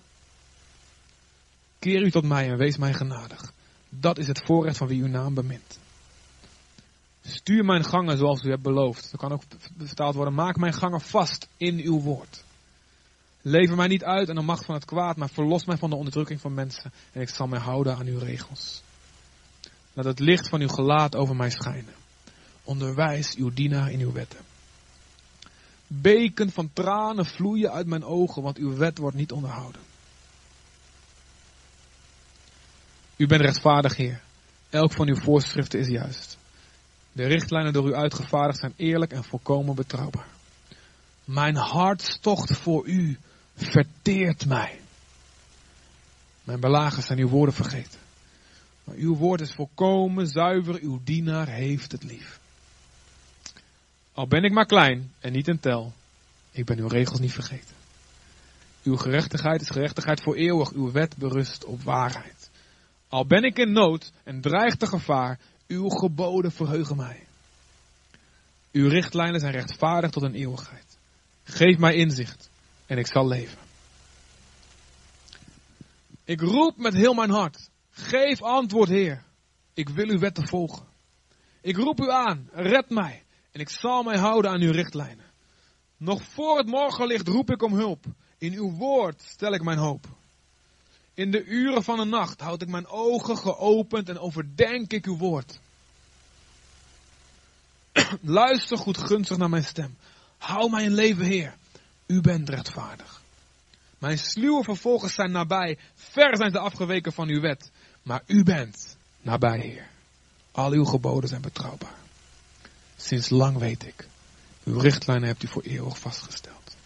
[1.78, 3.52] Keer u tot mij en wees mij genadig.
[3.88, 5.78] Dat is het voorrecht van wie uw naam bemint.
[7.22, 9.10] Stuur mijn gangen zoals u hebt beloofd.
[9.10, 9.42] Dat kan ook
[9.78, 10.34] vertaald worden.
[10.34, 12.44] Maak mijn gangen vast in uw woord.
[13.42, 15.96] Lever mij niet uit aan de macht van het kwaad, maar verlos mij van de
[15.96, 16.92] onderdrukking van mensen.
[17.12, 18.82] En ik zal mij houden aan uw regels.
[19.96, 21.94] Laat het licht van uw gelaat over mij schijnen.
[22.62, 24.40] Onderwijs uw dienaar in uw wetten.
[25.86, 29.80] Beken van tranen vloeien uit mijn ogen, want uw wet wordt niet onderhouden.
[33.16, 34.20] U bent rechtvaardig, Heer.
[34.70, 36.38] Elk van uw voorschriften is juist.
[37.12, 40.28] De richtlijnen door u uitgevaardigd zijn eerlijk en volkomen betrouwbaar.
[41.24, 43.18] Mijn hartstocht voor u
[43.54, 44.80] verteert mij.
[46.44, 48.04] Mijn belagers zijn uw woorden vergeten.
[48.86, 52.40] Maar uw woord is volkomen zuiver, uw dienaar heeft het lief.
[54.12, 55.92] Al ben ik maar klein en niet een tel,
[56.50, 57.74] ik ben uw regels niet vergeten.
[58.82, 62.50] Uw gerechtigheid is gerechtigheid voor eeuwig, uw wet berust op waarheid.
[63.08, 67.26] Al ben ik in nood en dreigt de gevaar, uw geboden verheugen mij.
[68.72, 70.96] Uw richtlijnen zijn rechtvaardig tot een eeuwigheid.
[71.44, 72.50] Geef mij inzicht
[72.86, 73.58] en ik zal leven.
[76.24, 77.68] Ik roep met heel mijn hart.
[77.98, 79.22] Geef antwoord, Heer.
[79.74, 80.86] Ik wil uw wetten volgen.
[81.60, 85.24] Ik roep u aan, red mij en ik zal mij houden aan uw richtlijnen.
[85.96, 88.04] Nog voor het morgenlicht roep ik om hulp.
[88.38, 90.06] In uw woord stel ik mijn hoop.
[91.14, 95.16] In de uren van de nacht houd ik mijn ogen geopend en overdenk ik uw
[95.16, 95.60] woord.
[98.20, 99.96] Luister goed gunstig naar mijn stem.
[100.38, 101.56] Hou mij in leven, Heer.
[102.06, 103.22] U bent rechtvaardig.
[103.98, 105.78] Mijn sluwe vervolgers zijn nabij.
[105.94, 107.70] Ver zijn ze afgeweken van uw wet.
[108.06, 109.88] Maar u bent nabij, Heer.
[110.52, 111.98] Al uw geboden zijn betrouwbaar.
[112.96, 114.08] Sinds lang weet ik.
[114.64, 116.76] Uw richtlijnen hebt u voor eeuwig vastgesteld.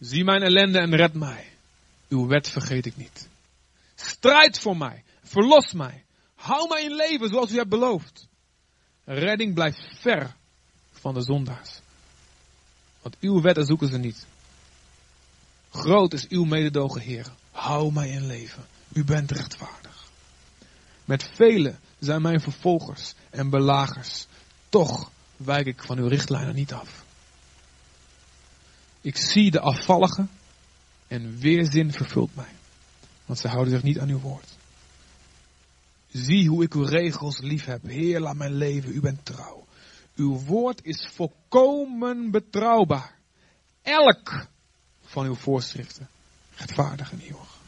[0.00, 1.52] Zie mijn ellende en red mij.
[2.08, 3.28] Uw wet vergeet ik niet.
[3.94, 5.02] Strijd voor mij.
[5.22, 6.04] Verlos mij.
[6.34, 8.26] Hou mij in leven zoals u hebt beloofd.
[9.04, 10.34] Redding blijft ver
[10.92, 11.80] van de zondaars.
[13.02, 14.26] Want uw wetten zoeken ze niet.
[15.70, 17.38] Groot is uw mededogen, Heer.
[17.60, 18.66] Hou mij in leven.
[18.92, 20.10] U bent rechtvaardig.
[21.04, 24.26] Met velen zijn mijn vervolgers en belagers.
[24.68, 27.04] Toch wijk ik van uw richtlijnen niet af.
[29.00, 30.30] Ik zie de afvalligen
[31.06, 32.54] en weerzin vervult mij.
[33.26, 34.48] Want ze houden zich niet aan uw woord.
[36.10, 37.82] Zie hoe ik uw regels lief heb.
[37.82, 38.94] Heer, laat mijn leven.
[38.94, 39.66] U bent trouw.
[40.16, 43.14] Uw woord is volkomen betrouwbaar.
[43.82, 44.46] Elk
[45.00, 46.08] van uw voorschriften
[46.60, 47.58] rechtvaardig en.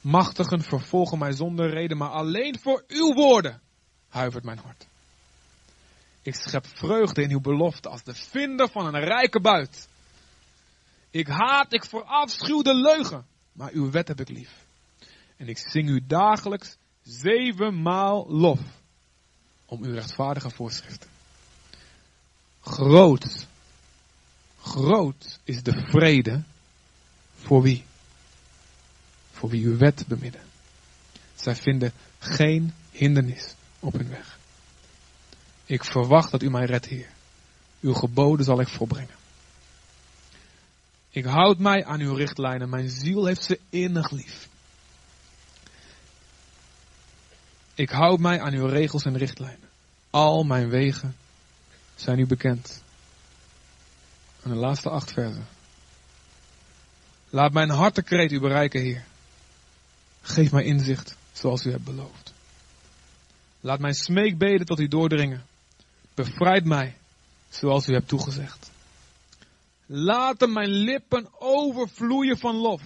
[0.00, 3.60] Machtigen vervolgen mij zonder reden, maar alleen voor uw woorden
[4.08, 4.86] huivert mijn hart.
[6.22, 9.88] Ik schep vreugde in uw belofte als de vinder van een rijke buit.
[11.10, 14.66] Ik haat, ik verafschuw de leugen, maar uw wet heb ik lief.
[15.36, 18.60] En ik zing u dagelijks zevenmaal lof
[19.66, 21.10] om uw rechtvaardige voorschriften.
[22.60, 23.46] Groot,
[24.60, 26.44] groot is de vrede
[27.48, 27.84] voor wie?
[29.32, 30.40] Voor wie uw wet bemidden.
[31.34, 34.38] Zij vinden geen hindernis op hun weg.
[35.64, 37.08] Ik verwacht dat u mij redt, Heer.
[37.80, 39.16] Uw geboden zal ik volbrengen.
[41.10, 42.68] Ik houd mij aan uw richtlijnen.
[42.68, 44.48] Mijn ziel heeft ze innig lief.
[47.74, 49.68] Ik houd mij aan uw regels en richtlijnen.
[50.10, 51.16] Al mijn wegen
[51.94, 52.82] zijn u bekend.
[54.42, 55.56] En de laatste acht versen.
[57.30, 59.04] Laat mijn hartekreet u bereiken, Heer.
[60.20, 62.32] Geef mij inzicht, zoals u hebt beloofd.
[63.60, 65.46] Laat mijn smeekbeden tot u doordringen.
[66.14, 66.96] Bevrijd mij,
[67.48, 68.70] zoals u hebt toegezegd.
[69.86, 72.82] Laten mijn lippen overvloeien van lof,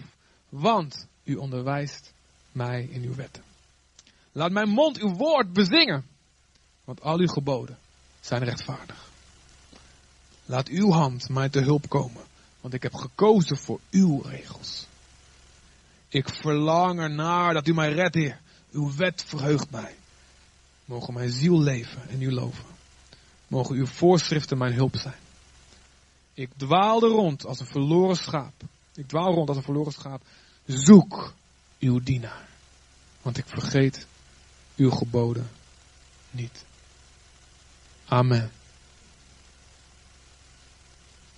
[0.49, 2.13] want u onderwijst
[2.53, 3.43] mij in uw wetten.
[4.33, 6.07] Laat mijn mond uw woord bezingen,
[6.85, 7.79] want al uw geboden
[8.21, 9.11] zijn rechtvaardig.
[10.47, 12.23] Laat uw hand mij te hulp komen,
[12.63, 14.87] want ik heb gekozen voor uw regels.
[16.09, 18.41] Ik verlang ernaar dat u mij redt, Heer.
[18.71, 19.95] Uw wet verheugt mij.
[20.85, 22.65] Mogen mijn ziel leven en u loven.
[23.47, 25.21] Mogen uw voorschriften mijn hulp zijn.
[26.35, 28.53] Ik dwaalde rond als een verloren schaap.
[28.95, 30.23] Ik dwaal rond als een verloren schaap.
[30.67, 31.35] Zoek
[31.79, 32.49] uw dienaar.
[33.23, 34.07] Want ik vergeet
[34.77, 35.51] uw geboden
[36.31, 36.65] niet.
[38.05, 38.51] Amen.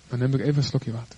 [0.07, 1.17] Dan neem ik even een slokje water.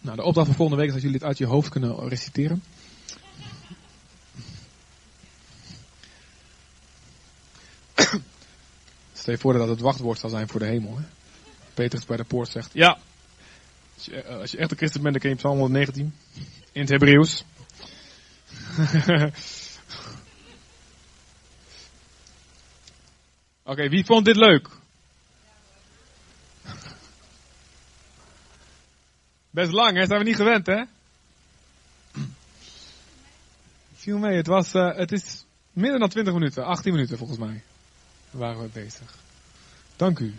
[0.00, 2.62] Nou, de opdracht van volgende week is dat jullie het uit je hoofd kunnen reciteren.
[9.22, 10.96] Stel je voor dat het wachtwoord zal zijn voor de hemel.
[10.96, 11.04] Hè?
[11.74, 12.98] Petrus bij de poort zegt, ja,
[13.94, 16.14] als je, eh, als je echt een christen bent, dan ken je Psalm 119
[16.72, 17.44] in het Hebreeuws.
[23.72, 24.68] Oké, wie vond dit leuk?
[29.50, 30.06] Best lang, hè?
[30.06, 30.82] Zijn we niet gewend, hè?
[33.94, 37.62] Viel mee, het, was, uh, het is minder dan 20 minuten, 18 minuten volgens mij.
[38.32, 39.14] Waren we bezig.
[39.96, 40.34] Dank u.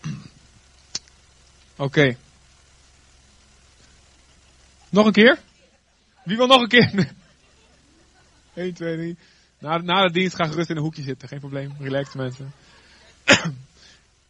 [1.76, 2.16] Oké.
[4.88, 5.38] Nog een keer?
[6.24, 7.12] Wie wil nog een keer?
[8.54, 9.16] 1, 2, 3.
[9.58, 11.28] Na, na de dienst ga gerust in een hoekje zitten.
[11.28, 11.76] Geen probleem.
[11.78, 12.52] Relax mensen.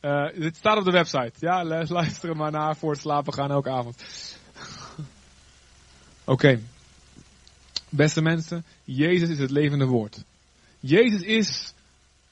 [0.01, 1.33] uh, dit staat op de website.
[1.39, 4.03] Ja, luisteren maar naar voor het slapen gaan elke avond.
[6.25, 6.61] Oké.
[7.89, 10.25] Beste mensen, Jezus is het levende woord.
[10.87, 11.73] Jezus is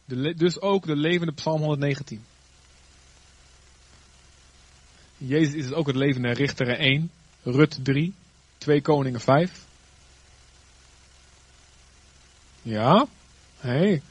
[0.05, 2.25] de, dus ook de levende Psalm 119.
[5.17, 7.11] Jezus is ook het levende Richteren 1,
[7.43, 8.15] Rut 3,
[8.59, 9.65] 2 Koningen 5.
[12.63, 13.07] Ja,
[13.59, 14.03] hey,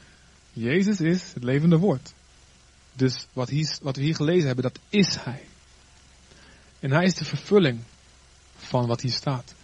[0.52, 2.12] Jezus is het levende woord.
[2.92, 5.44] Dus wat, hier, wat we hier gelezen hebben, dat is Hij.
[6.80, 7.80] En Hij is de vervulling
[8.56, 9.54] van wat hier staat.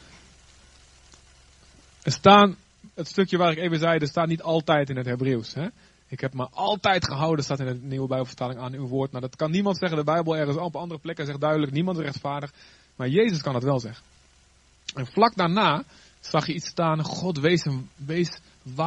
[2.03, 2.57] Er staan,
[3.01, 5.55] het stukje waar ik even zei, er staat niet altijd in het Hebreeuws.
[5.55, 5.67] Hè?
[6.09, 9.11] Ik heb me altijd gehouden, staat in de nieuwe Bijbelvertaling aan uw woord.
[9.11, 9.99] Nou, dat kan niemand zeggen.
[9.99, 12.53] De Bijbel ergens op andere plekken zegt duidelijk, niemand is rechtvaardig.
[12.97, 14.05] Maar Jezus kan dat wel zeggen.
[14.95, 15.85] En vlak daarna
[16.21, 18.39] zag je iets staan, God wees een, wees,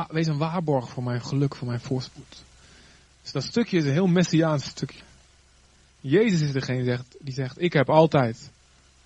[0.08, 2.44] wees een waarborg voor mijn geluk, voor mijn voorspoed.
[3.22, 5.02] Dus dat stukje is een heel messiaans stukje.
[6.00, 8.52] Jezus is degene die zegt, ik heb altijd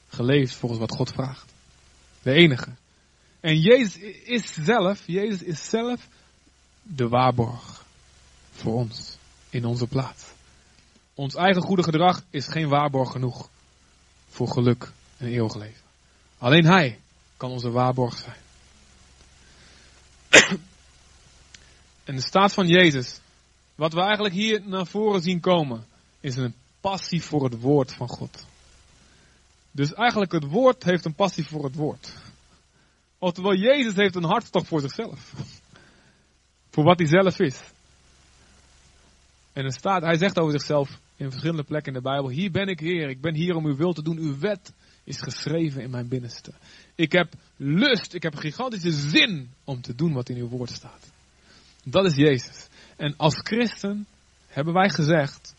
[0.09, 1.53] geleefd volgens wat God vraagt.
[2.21, 2.69] De enige.
[3.39, 6.07] En Jezus is zelf, Jezus is zelf
[6.81, 7.85] de waarborg
[8.51, 9.17] voor ons,
[9.49, 10.25] in onze plaats.
[11.13, 13.49] Ons eigen goede gedrag is geen waarborg genoeg
[14.29, 15.81] voor geluk en eeuwig leven.
[16.37, 16.99] Alleen Hij
[17.37, 18.37] kan onze waarborg zijn.
[22.03, 23.19] en de staat van Jezus,
[23.75, 25.85] wat we eigenlijk hier naar voren zien komen,
[26.19, 28.45] is een passie voor het woord van God.
[29.71, 32.13] Dus eigenlijk het woord heeft een passie voor het woord.
[33.19, 35.33] Oftewel, Jezus heeft een hartstocht voor zichzelf.
[36.71, 37.61] voor wat hij zelf is.
[39.53, 42.67] En er staat, hij zegt over zichzelf in verschillende plekken in de Bijbel: Hier ben
[42.67, 44.17] ik, Heer, ik ben hier om uw wil te doen.
[44.17, 46.51] Uw wet is geschreven in mijn binnenste.
[46.95, 50.69] Ik heb lust, ik heb een gigantische zin om te doen wat in uw woord
[50.69, 51.11] staat.
[51.83, 52.67] Dat is Jezus.
[52.95, 54.05] En als christen
[54.47, 55.55] hebben wij gezegd: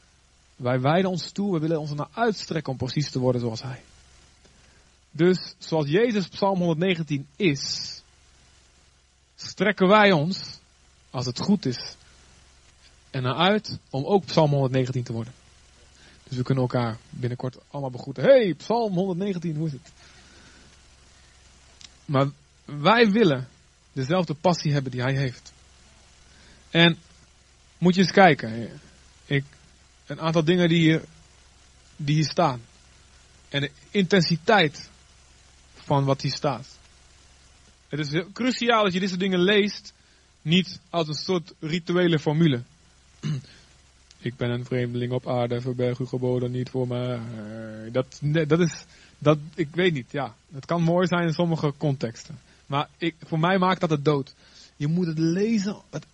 [0.56, 3.82] wij wijden ons toe, we willen ons naar uitstrekken om precies te worden zoals Hij.
[5.10, 8.02] Dus zoals Jezus Psalm 119 is,
[9.34, 10.58] strekken wij ons,
[11.10, 11.96] als het goed is,
[13.10, 15.32] en naar uit om ook Psalm 119 te worden.
[16.28, 18.22] Dus we kunnen elkaar binnenkort allemaal begroeten.
[18.22, 19.92] Hey, Psalm 119, hoe is het?
[22.04, 22.30] Maar
[22.64, 23.48] wij willen
[23.92, 25.52] dezelfde passie hebben die hij heeft.
[26.70, 26.98] En
[27.78, 28.80] moet je eens kijken.
[29.24, 29.44] Ik,
[30.06, 31.04] een aantal dingen die hier,
[31.96, 32.60] die hier staan.
[33.48, 34.90] En de intensiteit
[35.88, 36.66] van wat hier staat.
[37.88, 39.92] Het is cruciaal dat je deze dingen leest,
[40.42, 42.62] niet als een soort rituele formule.
[44.20, 47.18] Ik ben een vreemdeling op aarde, verberg uw geboden niet voor me.
[47.92, 48.84] Dat, dat is,
[49.18, 50.34] dat, ik weet niet, ja.
[50.52, 52.38] Het kan mooi zijn in sommige contexten.
[52.66, 54.34] Maar ik, voor mij maakt dat het dood.
[54.76, 56.06] Je moet het lezen, het,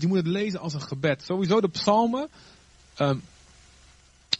[0.00, 1.22] je moet het lezen als een gebed.
[1.22, 2.28] Sowieso de psalmen,
[2.98, 3.22] um,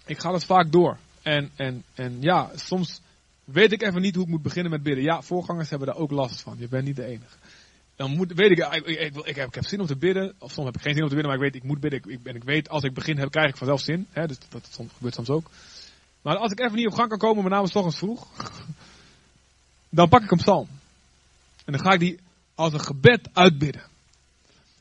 [0.07, 0.99] ik ga dat vaak door.
[1.23, 3.01] En, en, en ja, soms
[3.45, 5.05] weet ik even niet hoe ik moet beginnen met bidden.
[5.05, 6.57] Ja, voorgangers hebben daar ook last van.
[6.59, 7.37] Je bent niet de enige
[7.97, 10.35] dan moet, weet ik, ik, ik, heb, ik heb zin om te bidden.
[10.39, 11.99] Of soms heb ik geen zin om te bidden, maar ik weet, ik moet bidden.
[11.99, 14.07] Ik, ik, ik weet, als ik begin, heb, krijg ik vanzelf zin.
[14.11, 15.51] Hè, dus dat, gebeurt soms ook.
[16.23, 18.27] Maar als ik even niet op gang kan komen, met name eens vroeg.
[19.89, 20.69] Dan pak ik een psalm.
[21.65, 22.19] En dan ga ik die
[22.55, 23.83] als een gebed uitbidden.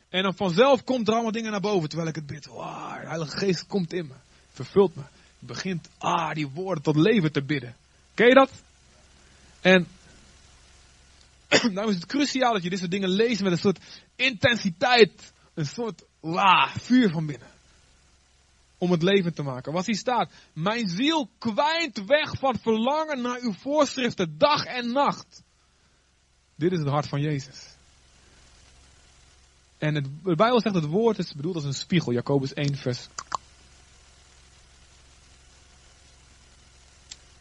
[0.09, 2.45] En dan vanzelf komt er allemaal dingen naar boven terwijl ik het bid.
[2.45, 4.13] Wow, de Heilige Geest komt in me.
[4.51, 5.01] Vervult me.
[5.39, 7.75] Begint, ah, die woorden tot leven te bidden.
[8.13, 8.51] Ken je dat?
[9.61, 9.87] En
[11.61, 13.79] Daarom is het cruciaal dat je dit soort dingen leest met een soort
[14.15, 15.33] intensiteit.
[15.53, 17.47] Een soort la, vuur van binnen.
[18.77, 19.73] Om het leven te maken.
[19.73, 20.31] Wat hier staat.
[20.53, 25.43] Mijn ziel kwijnt weg van verlangen naar uw voorschriften dag en nacht.
[26.55, 27.75] Dit is het hart van Jezus.
[29.77, 32.13] En de Bijbel zegt dat het woord is bedoeld als een spiegel.
[32.13, 33.07] Jacobus 1 vers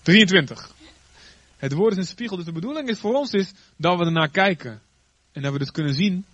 [0.02, 0.70] 23.
[1.56, 4.28] Het woord is een spiegel, dus de bedoeling is voor ons is dat we ernaar
[4.28, 4.80] kijken.
[5.32, 6.24] En dat we dus kunnen zien,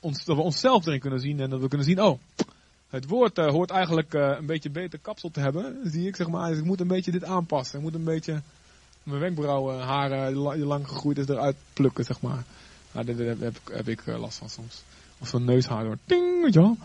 [0.00, 2.18] ons, dat we onszelf erin kunnen zien en dat we kunnen zien, oh,
[2.88, 6.28] het woord uh, hoort eigenlijk uh, een beetje beter kapsel te hebben, zie ik zeg
[6.28, 6.48] maar.
[6.48, 7.78] Dus ik moet een beetje dit aanpassen.
[7.78, 8.42] Ik moet een beetje
[9.02, 12.44] mijn wenkbrauwen, haren die lang gegroeid is, eruit plukken, zeg maar.
[12.92, 14.82] Nou, dit heb, ik last van soms.
[15.18, 15.98] Of zo'n neushaar door.
[16.04, 16.76] Ding, weet.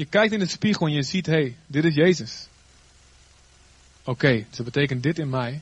[0.00, 2.48] Je kijkt in de spiegel en je ziet, hé, hey, dit is Jezus.
[4.00, 5.60] Oké, okay, dat betekent dit in mij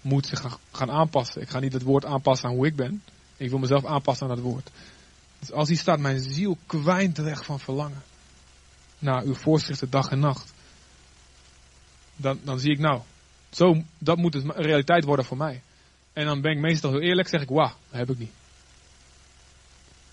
[0.00, 1.42] moet zich gaan aanpassen.
[1.42, 3.02] Ik ga niet het woord aanpassen aan hoe ik ben.
[3.36, 4.70] Ik wil mezelf aanpassen aan het woord.
[5.38, 8.02] Dus als hier staat, mijn ziel kwijnt weg van verlangen.
[8.98, 10.52] Naar uw voorschriften dag en nacht.
[12.16, 13.00] Dan, dan zie ik nou,
[13.50, 15.62] zo, dat moet een realiteit worden voor mij.
[16.12, 18.32] En dan ben ik meestal heel eerlijk, zeg ik, wauw, dat heb ik niet.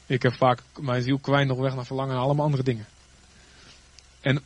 [0.05, 2.85] Ik heb vaak mijn ziel kwijt nog weg naar verlangen naar allemaal andere dingen.
[4.25, 4.43] En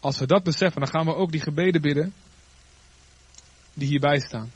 [0.00, 2.14] als we dat beseffen, dan gaan we ook die gebeden bidden
[3.74, 4.52] die hierbij staan.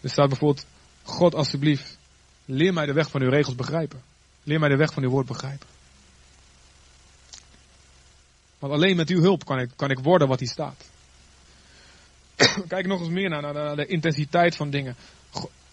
[0.00, 0.66] Er staat bijvoorbeeld,
[1.02, 1.98] God alsjeblieft,
[2.44, 4.02] leer mij de weg van uw regels begrijpen.
[4.42, 5.66] Leer mij de weg van uw woord begrijpen.
[8.58, 10.90] Want alleen met uw hulp kan ik, kan ik worden wat hier staat.
[12.68, 14.96] Kijk nog eens meer naar, naar, de intensiteit van dingen.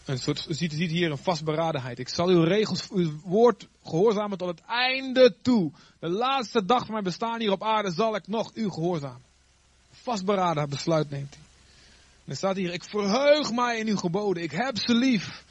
[0.05, 1.99] Een soort, ziet, ziet hier een vastberadenheid.
[1.99, 5.71] Ik zal uw regels, uw woord gehoorzamen tot het einde toe.
[5.99, 9.21] De laatste dag van mijn bestaan hier op aarde zal ik nog u gehoorzamen.
[9.91, 11.43] Vastberaden besluit neemt hij.
[12.25, 14.43] En er staat hier, ik verheug mij in uw geboden.
[14.43, 15.43] Ik heb ze lief.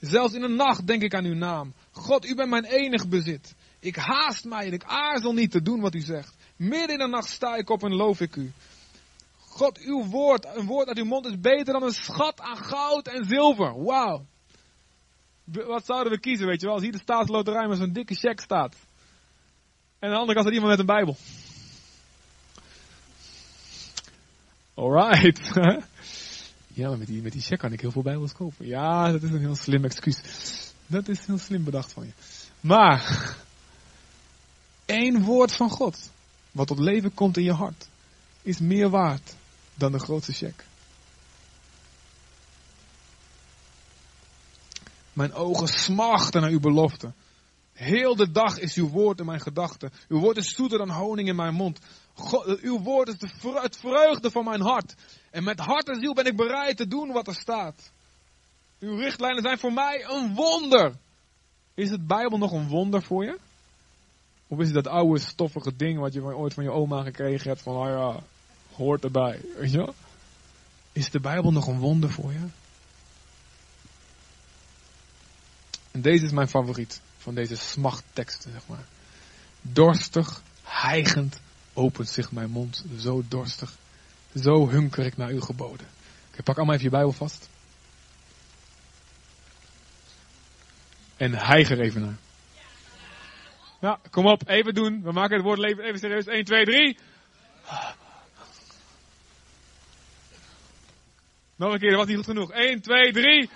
[0.00, 1.72] Zelfs in de nacht denk ik aan uw naam.
[1.92, 3.54] God, u bent mijn enig bezit.
[3.80, 6.34] Ik haast mij en ik aarzel niet te doen wat u zegt.
[6.56, 8.52] Midden in de nacht sta ik op en loof ik u.
[9.58, 13.08] God, uw woord, een woord uit uw mond is beter dan een schat aan goud
[13.08, 13.84] en zilver.
[13.84, 14.26] Wauw.
[15.44, 16.74] Wat zouden we kiezen, weet je wel?
[16.74, 18.74] Als hier de staatsloterij met zo'n dikke check staat.
[19.98, 21.16] En aan de andere kant staat iemand met een Bijbel.
[24.74, 25.50] Alright.
[26.78, 28.66] ja, maar met die, met die check kan ik heel veel Bijbels kopen.
[28.66, 30.20] Ja, dat is een heel slim excuus.
[30.86, 32.12] Dat is heel slim bedacht van je.
[32.60, 33.34] Maar,
[34.84, 36.10] één woord van God,
[36.50, 37.88] wat tot leven komt in je hart,
[38.42, 39.36] is meer waard
[39.78, 40.64] dan de grootste check.
[45.12, 47.12] Mijn ogen smachten naar uw belofte.
[47.72, 49.92] Heel de dag is uw woord in mijn gedachten.
[50.08, 51.78] Uw woord is zoeter dan honing in mijn mond.
[52.14, 54.94] God, uw woord is de het vreugde van mijn hart.
[55.30, 57.92] En met hart en ziel ben ik bereid te doen wat er staat.
[58.80, 60.94] Uw richtlijnen zijn voor mij een wonder.
[61.74, 63.38] Is het Bijbel nog een wonder voor je?
[64.48, 67.62] Of is het dat oude stoffige ding wat je ooit van je oma gekregen hebt
[67.62, 68.22] van, oh ja,
[68.78, 69.40] hoort erbij.
[69.56, 69.94] Weet je wel?
[70.92, 72.46] Is de Bijbel nog een wonder voor je?
[75.90, 78.84] En deze is mijn favoriet van deze smachtteksten, zeg maar.
[79.60, 81.40] Dorstig, hijgend,
[81.72, 82.84] opent zich mijn mond.
[82.98, 83.76] Zo dorstig.
[84.34, 85.86] Zo hunker ik naar uw geboden.
[86.34, 87.48] Ik pak allemaal even je Bijbel vast.
[91.16, 92.16] En hijg er even naar.
[93.80, 95.02] Ja, kom op, even doen.
[95.02, 96.26] We maken het woord leven even serieus.
[96.26, 96.98] 1, 2, 3.
[101.58, 102.50] Nog een keer, dat was niet goed genoeg.
[102.50, 103.50] 1, 2, 3.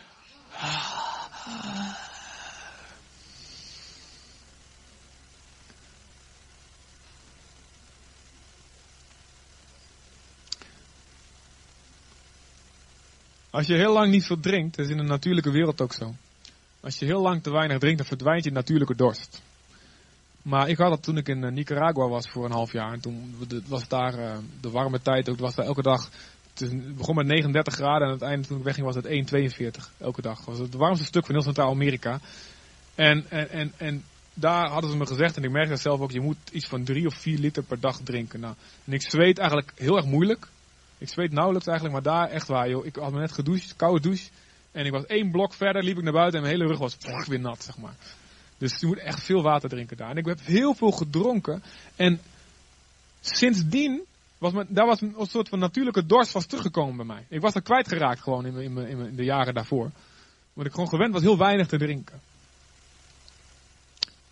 [13.51, 16.15] Als je heel lang niet veel drinkt, is in de natuurlijke wereld ook zo.
[16.81, 19.43] Als je heel lang te weinig drinkt, dan verdwijnt je natuurlijke dorst.
[20.43, 22.93] Maar ik had dat toen ik in eh, Nicaragua was voor een half jaar.
[22.93, 23.37] En toen
[23.67, 25.39] was daar uh, de warme tijd ook.
[25.39, 26.11] was daar elke dag.
[26.55, 29.99] Het begon met 39 graden en aan het einde toen ik wegging was het 1,42
[29.99, 30.37] elke dag.
[30.37, 32.21] Dat was het warmste stuk van heel Centraal-Amerika.
[32.95, 36.11] En, en, en, en daar hadden ze me gezegd, en ik merkte dat zelf ook,
[36.11, 38.41] je moet iets van 3 of 4 liter per dag drinken.
[38.41, 40.49] Nou, en ik zweet eigenlijk heel erg moeilijk.
[40.99, 42.87] Ik zweet nauwelijks eigenlijk, maar daar echt waar, joh.
[42.87, 44.29] Ik had me net gedoucht, koude douche.
[44.73, 46.97] En ik was één blok verder, liep ik naar buiten en mijn hele rug was
[46.97, 47.95] pff, weer nat, zeg maar.
[48.59, 50.11] Dus je moet echt veel water drinken daar.
[50.11, 51.63] En ik heb heel veel gedronken.
[51.97, 52.21] En
[53.21, 54.03] sindsdien
[54.43, 57.27] was daar was een soort van natuurlijke dorst was teruggekomen bij mij.
[57.29, 59.91] Ik was er kwijtgeraakt gewoon in, in, in, in de jaren daarvoor.
[60.53, 62.21] Want ik gewoon gewend was heel weinig te drinken.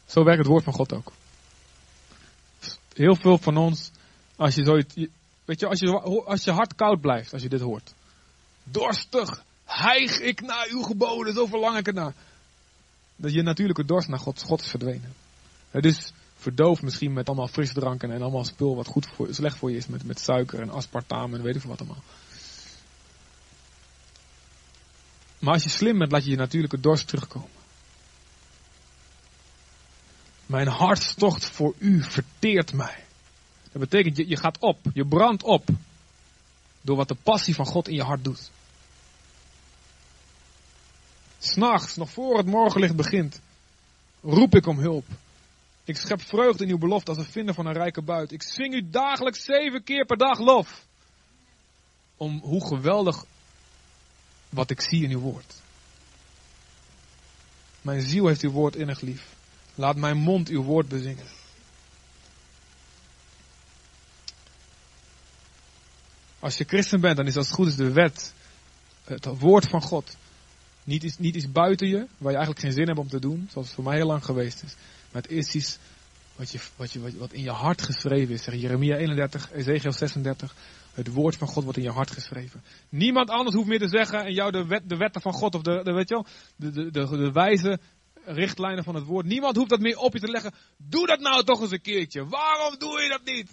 [0.06, 1.12] Zo werkt het woord van God ook.
[2.94, 3.90] Heel veel van ons,
[4.36, 4.94] als je zoiets,
[5.50, 7.94] Weet je, als je, als je hart koud blijft, als je dit hoort.
[8.64, 12.14] Dorstig, hijg ik naar uw geboden, zo verlang ik ernaar.
[13.16, 15.14] Dat je natuurlijke dorst naar God, God is verdwenen.
[15.70, 19.76] Dus verdoof misschien met allemaal frisdranken en allemaal spul wat goed voor, slecht voor je
[19.76, 19.86] is.
[19.86, 22.02] Met, met suiker en aspartame en weet ik wat allemaal.
[25.38, 27.58] Maar als je slim bent, laat je je natuurlijke dorst terugkomen.
[30.46, 33.04] Mijn hartstocht voor u verteert mij.
[33.72, 35.68] Dat betekent, je, je gaat op, je brandt op.
[36.80, 38.50] Door wat de passie van God in je hart doet.
[41.38, 43.40] S'nachts, nog voor het morgenlicht begint,
[44.22, 45.04] roep ik om hulp.
[45.84, 48.32] Ik schep vreugde in uw belofte als een vinder van een rijke buit.
[48.32, 50.86] Ik zing u dagelijks zeven keer per dag lof.
[52.16, 53.24] Om hoe geweldig
[54.48, 55.54] wat ik zie in uw woord.
[57.82, 59.34] Mijn ziel heeft uw woord innig lief.
[59.74, 61.26] Laat mijn mond uw woord bezingen.
[66.38, 68.32] Als je christen bent, dan is als het goed is de wet,
[69.04, 70.16] het woord van God,
[70.84, 73.48] niet iets, niet iets buiten je, waar je eigenlijk geen zin hebt om te doen,
[73.50, 74.74] zoals het voor mij heel lang geweest is.
[75.12, 75.78] Maar het is iets
[76.36, 78.42] wat, je, wat, je, wat in je hart geschreven is.
[78.42, 80.54] Zeg Jeremia 31, Ezekiel 36.
[80.94, 82.62] Het woord van God wordt in je hart geschreven.
[82.88, 85.62] Niemand anders hoeft meer te zeggen en jou de, wet, de wetten van God of
[85.62, 87.78] de, de, weet je wel, de, de, de, de wijze
[88.24, 89.26] richtlijnen van het woord.
[89.26, 90.54] Niemand hoeft dat meer op je te leggen.
[90.76, 92.26] Doe dat nou toch eens een keertje.
[92.26, 93.50] Waarom doe je dat niet?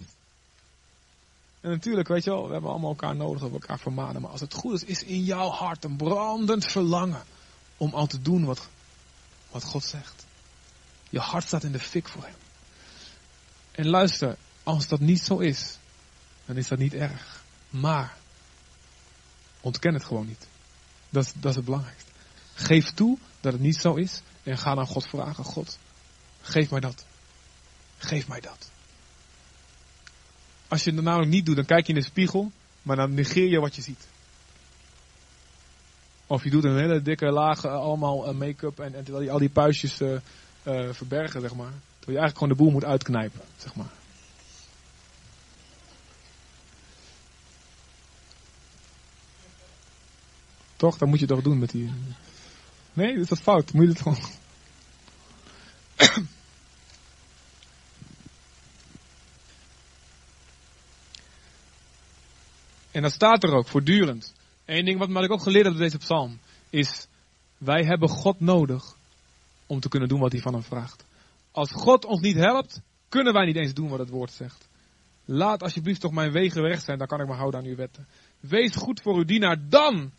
[1.60, 4.22] En natuurlijk, weet je wel, we hebben allemaal elkaar nodig, we elkaar vermanen.
[4.22, 7.22] Maar als het goed is, is in jouw hart een brandend verlangen
[7.76, 8.68] om al te doen wat,
[9.50, 10.26] wat God zegt.
[11.08, 12.34] Je hart staat in de fik voor hem.
[13.70, 15.78] En luister, als dat niet zo is,
[16.44, 17.42] dan is dat niet erg.
[17.70, 18.16] Maar,
[19.60, 20.46] ontken het gewoon niet.
[21.10, 22.10] Dat dat is het belangrijkste.
[22.54, 25.78] Geef toe dat het niet zo is en ga dan God vragen, God,
[26.40, 27.04] geef mij dat.
[27.98, 28.70] Geef mij dat.
[30.68, 32.52] Als je het namelijk niet doet, dan kijk je in de spiegel,
[32.82, 34.06] maar dan negeer je wat je ziet.
[36.26, 39.30] Of je doet een hele dikke laag, uh, allemaal uh, make-up en, en, terwijl je
[39.30, 40.18] al die puistjes uh,
[40.90, 41.72] verbergen, zeg maar.
[41.98, 43.90] Terwijl je eigenlijk gewoon de boel moet uitknijpen, zeg maar.
[50.76, 50.98] Toch?
[50.98, 51.92] Dat moet je toch doen met die...
[52.92, 53.72] Nee, is dat fout?
[53.72, 54.18] Moet je het gewoon...
[62.90, 64.34] En dat staat er ook voortdurend.
[64.64, 66.38] Eén ding wat, wat ik ook geleerd heb uit deze psalm
[66.70, 67.06] is:
[67.58, 68.96] wij hebben God nodig
[69.68, 71.04] om te kunnen doen wat hij van hem vraagt.
[71.50, 74.68] Als God ons niet helpt, kunnen wij niet eens doen wat het woord zegt.
[75.24, 78.06] Laat alsjeblieft toch mijn wegen recht zijn, dan kan ik me houden aan uw wetten.
[78.40, 80.10] Wees goed voor uw dienaar, dan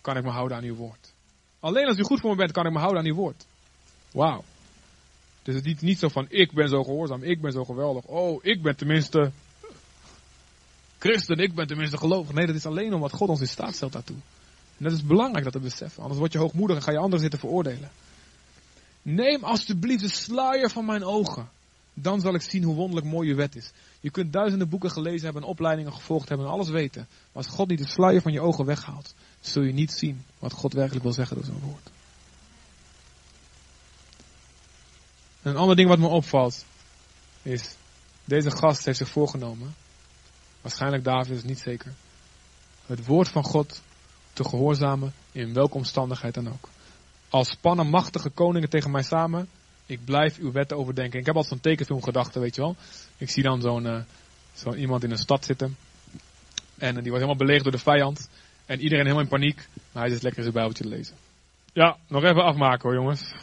[0.00, 1.12] kan ik me houden aan uw woord.
[1.60, 3.46] Alleen als u goed voor me bent, kan ik me houden aan uw woord.
[4.12, 4.44] Wauw.
[5.42, 8.04] Dus het is niet zo van, ik ben zo gehoorzaam, ik ben zo geweldig.
[8.04, 9.30] Oh, ik ben tenminste
[10.98, 12.34] christen, ik ben tenminste gelovig.
[12.34, 14.16] Nee, dat is alleen om wat God ons in staat stelt daartoe.
[14.78, 16.02] En dat is belangrijk dat we beseffen.
[16.02, 17.90] Anders word je hoogmoedig en ga je anderen zitten veroordelen.
[19.02, 21.48] Neem alsjeblieft de sluier van mijn ogen.
[21.94, 23.70] Dan zal ik zien hoe wonderlijk mooi je wet is.
[24.00, 27.06] Je kunt duizenden boeken gelezen hebben, opleidingen gevolgd hebben en alles weten.
[27.10, 30.52] Maar als God niet de sluier van je ogen weghaalt, zul je niet zien wat
[30.52, 31.90] God werkelijk wil zeggen door zijn woord.
[35.42, 36.64] een ander ding wat me opvalt
[37.42, 37.74] is,
[38.24, 39.74] deze gast heeft zich voorgenomen
[40.60, 41.92] waarschijnlijk David is niet zeker,
[42.86, 43.82] het woord van God
[44.32, 46.68] te gehoorzamen in welke omstandigheid dan ook.
[47.32, 49.48] Als spannen machtige koningen tegen mij samen,
[49.86, 51.18] ik blijf uw wetten overdenken.
[51.18, 52.76] Ik heb altijd zo'n tekenfilm gedachte, weet je wel.
[53.16, 54.00] Ik zie dan zo'n uh,
[54.54, 55.76] zo iemand in een stad zitten.
[56.78, 58.28] En die wordt helemaal beleegd door de vijand.
[58.66, 59.68] En iedereen helemaal in paniek.
[59.92, 61.16] Maar hij zit lekker zijn bijbeltje te lezen.
[61.72, 63.34] Ja, nog even afmaken hoor jongens.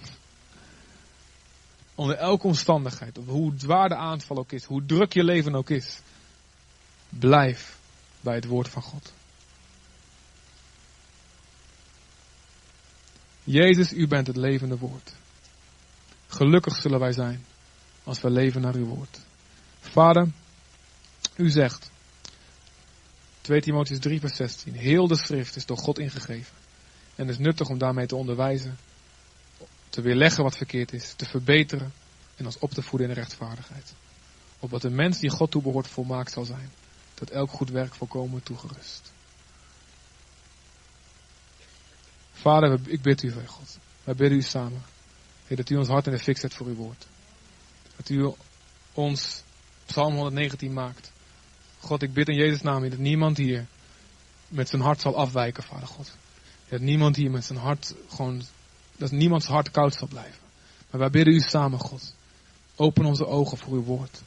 [1.95, 5.99] Onder elke omstandigheid, hoe zwaar de aanval ook is, hoe druk je leven ook is.
[7.09, 7.77] Blijf
[8.21, 9.13] bij het woord van God.
[13.51, 15.13] Jezus, u bent het levende woord.
[16.27, 17.45] Gelukkig zullen wij zijn
[18.03, 19.19] als we leven naar uw woord.
[19.79, 20.27] Vader,
[21.35, 21.91] u zegt,
[23.41, 26.55] 2 Timotheus 3 vers 16, heel de schrift is door God ingegeven.
[27.15, 28.77] En is nuttig om daarmee te onderwijzen,
[29.89, 31.93] te weerleggen wat verkeerd is, te verbeteren
[32.35, 33.93] en ons op te voeden in de rechtvaardigheid.
[34.59, 36.71] Opdat de mens die God toebehoort volmaakt zal zijn
[37.13, 39.11] tot elk goed werk volkomen toegerust.
[42.41, 43.77] Vader, ik bid u, God.
[44.03, 44.81] Wij bidden u samen.
[45.47, 47.07] Dat u ons hart in de fik zet voor uw woord.
[47.95, 48.33] Dat u
[48.93, 49.43] ons
[49.85, 51.11] Psalm 119 maakt.
[51.79, 53.65] God, ik bid in Jezus' naam dat niemand hier
[54.47, 56.11] met zijn hart zal afwijken, Vader God.
[56.69, 58.41] Dat niemand hier met zijn hart gewoon,
[58.97, 60.39] dat niemands hart koud zal blijven.
[60.89, 62.13] Maar wij bidden u samen, God.
[62.75, 64.21] Open onze ogen voor uw woord.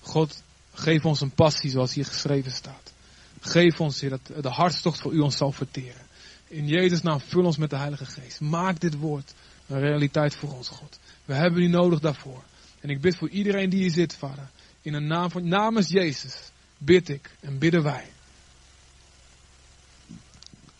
[0.00, 0.42] God,
[0.78, 2.92] Geef ons een passie zoals hier geschreven staat.
[3.40, 6.05] Geef ons, Heer, dat de hartstocht voor u ons zal verteren.
[6.48, 8.40] In Jezus naam, vul ons met de Heilige Geest.
[8.40, 9.34] Maak dit woord
[9.66, 10.98] een realiteit voor ons, God.
[11.24, 12.42] We hebben u nodig daarvoor.
[12.80, 14.48] En ik bid voor iedereen die hier zit, vader.
[14.82, 18.06] In de naam van, namens Jezus bid ik en bidden wij.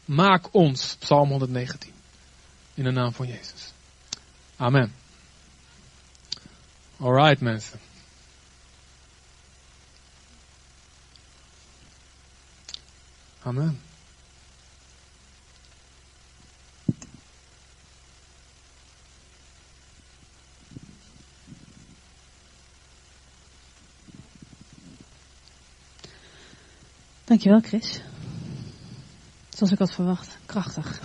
[0.05, 1.93] Maak ons, Psalm 119.
[2.75, 3.73] In de naam van Jezus.
[4.57, 4.95] Amen.
[6.97, 7.81] Alright, mensen.
[13.43, 13.86] Amen.
[27.27, 28.01] Dankjewel, Chris.
[29.49, 30.39] Zoals ik had verwacht.
[30.47, 31.01] Krachtig.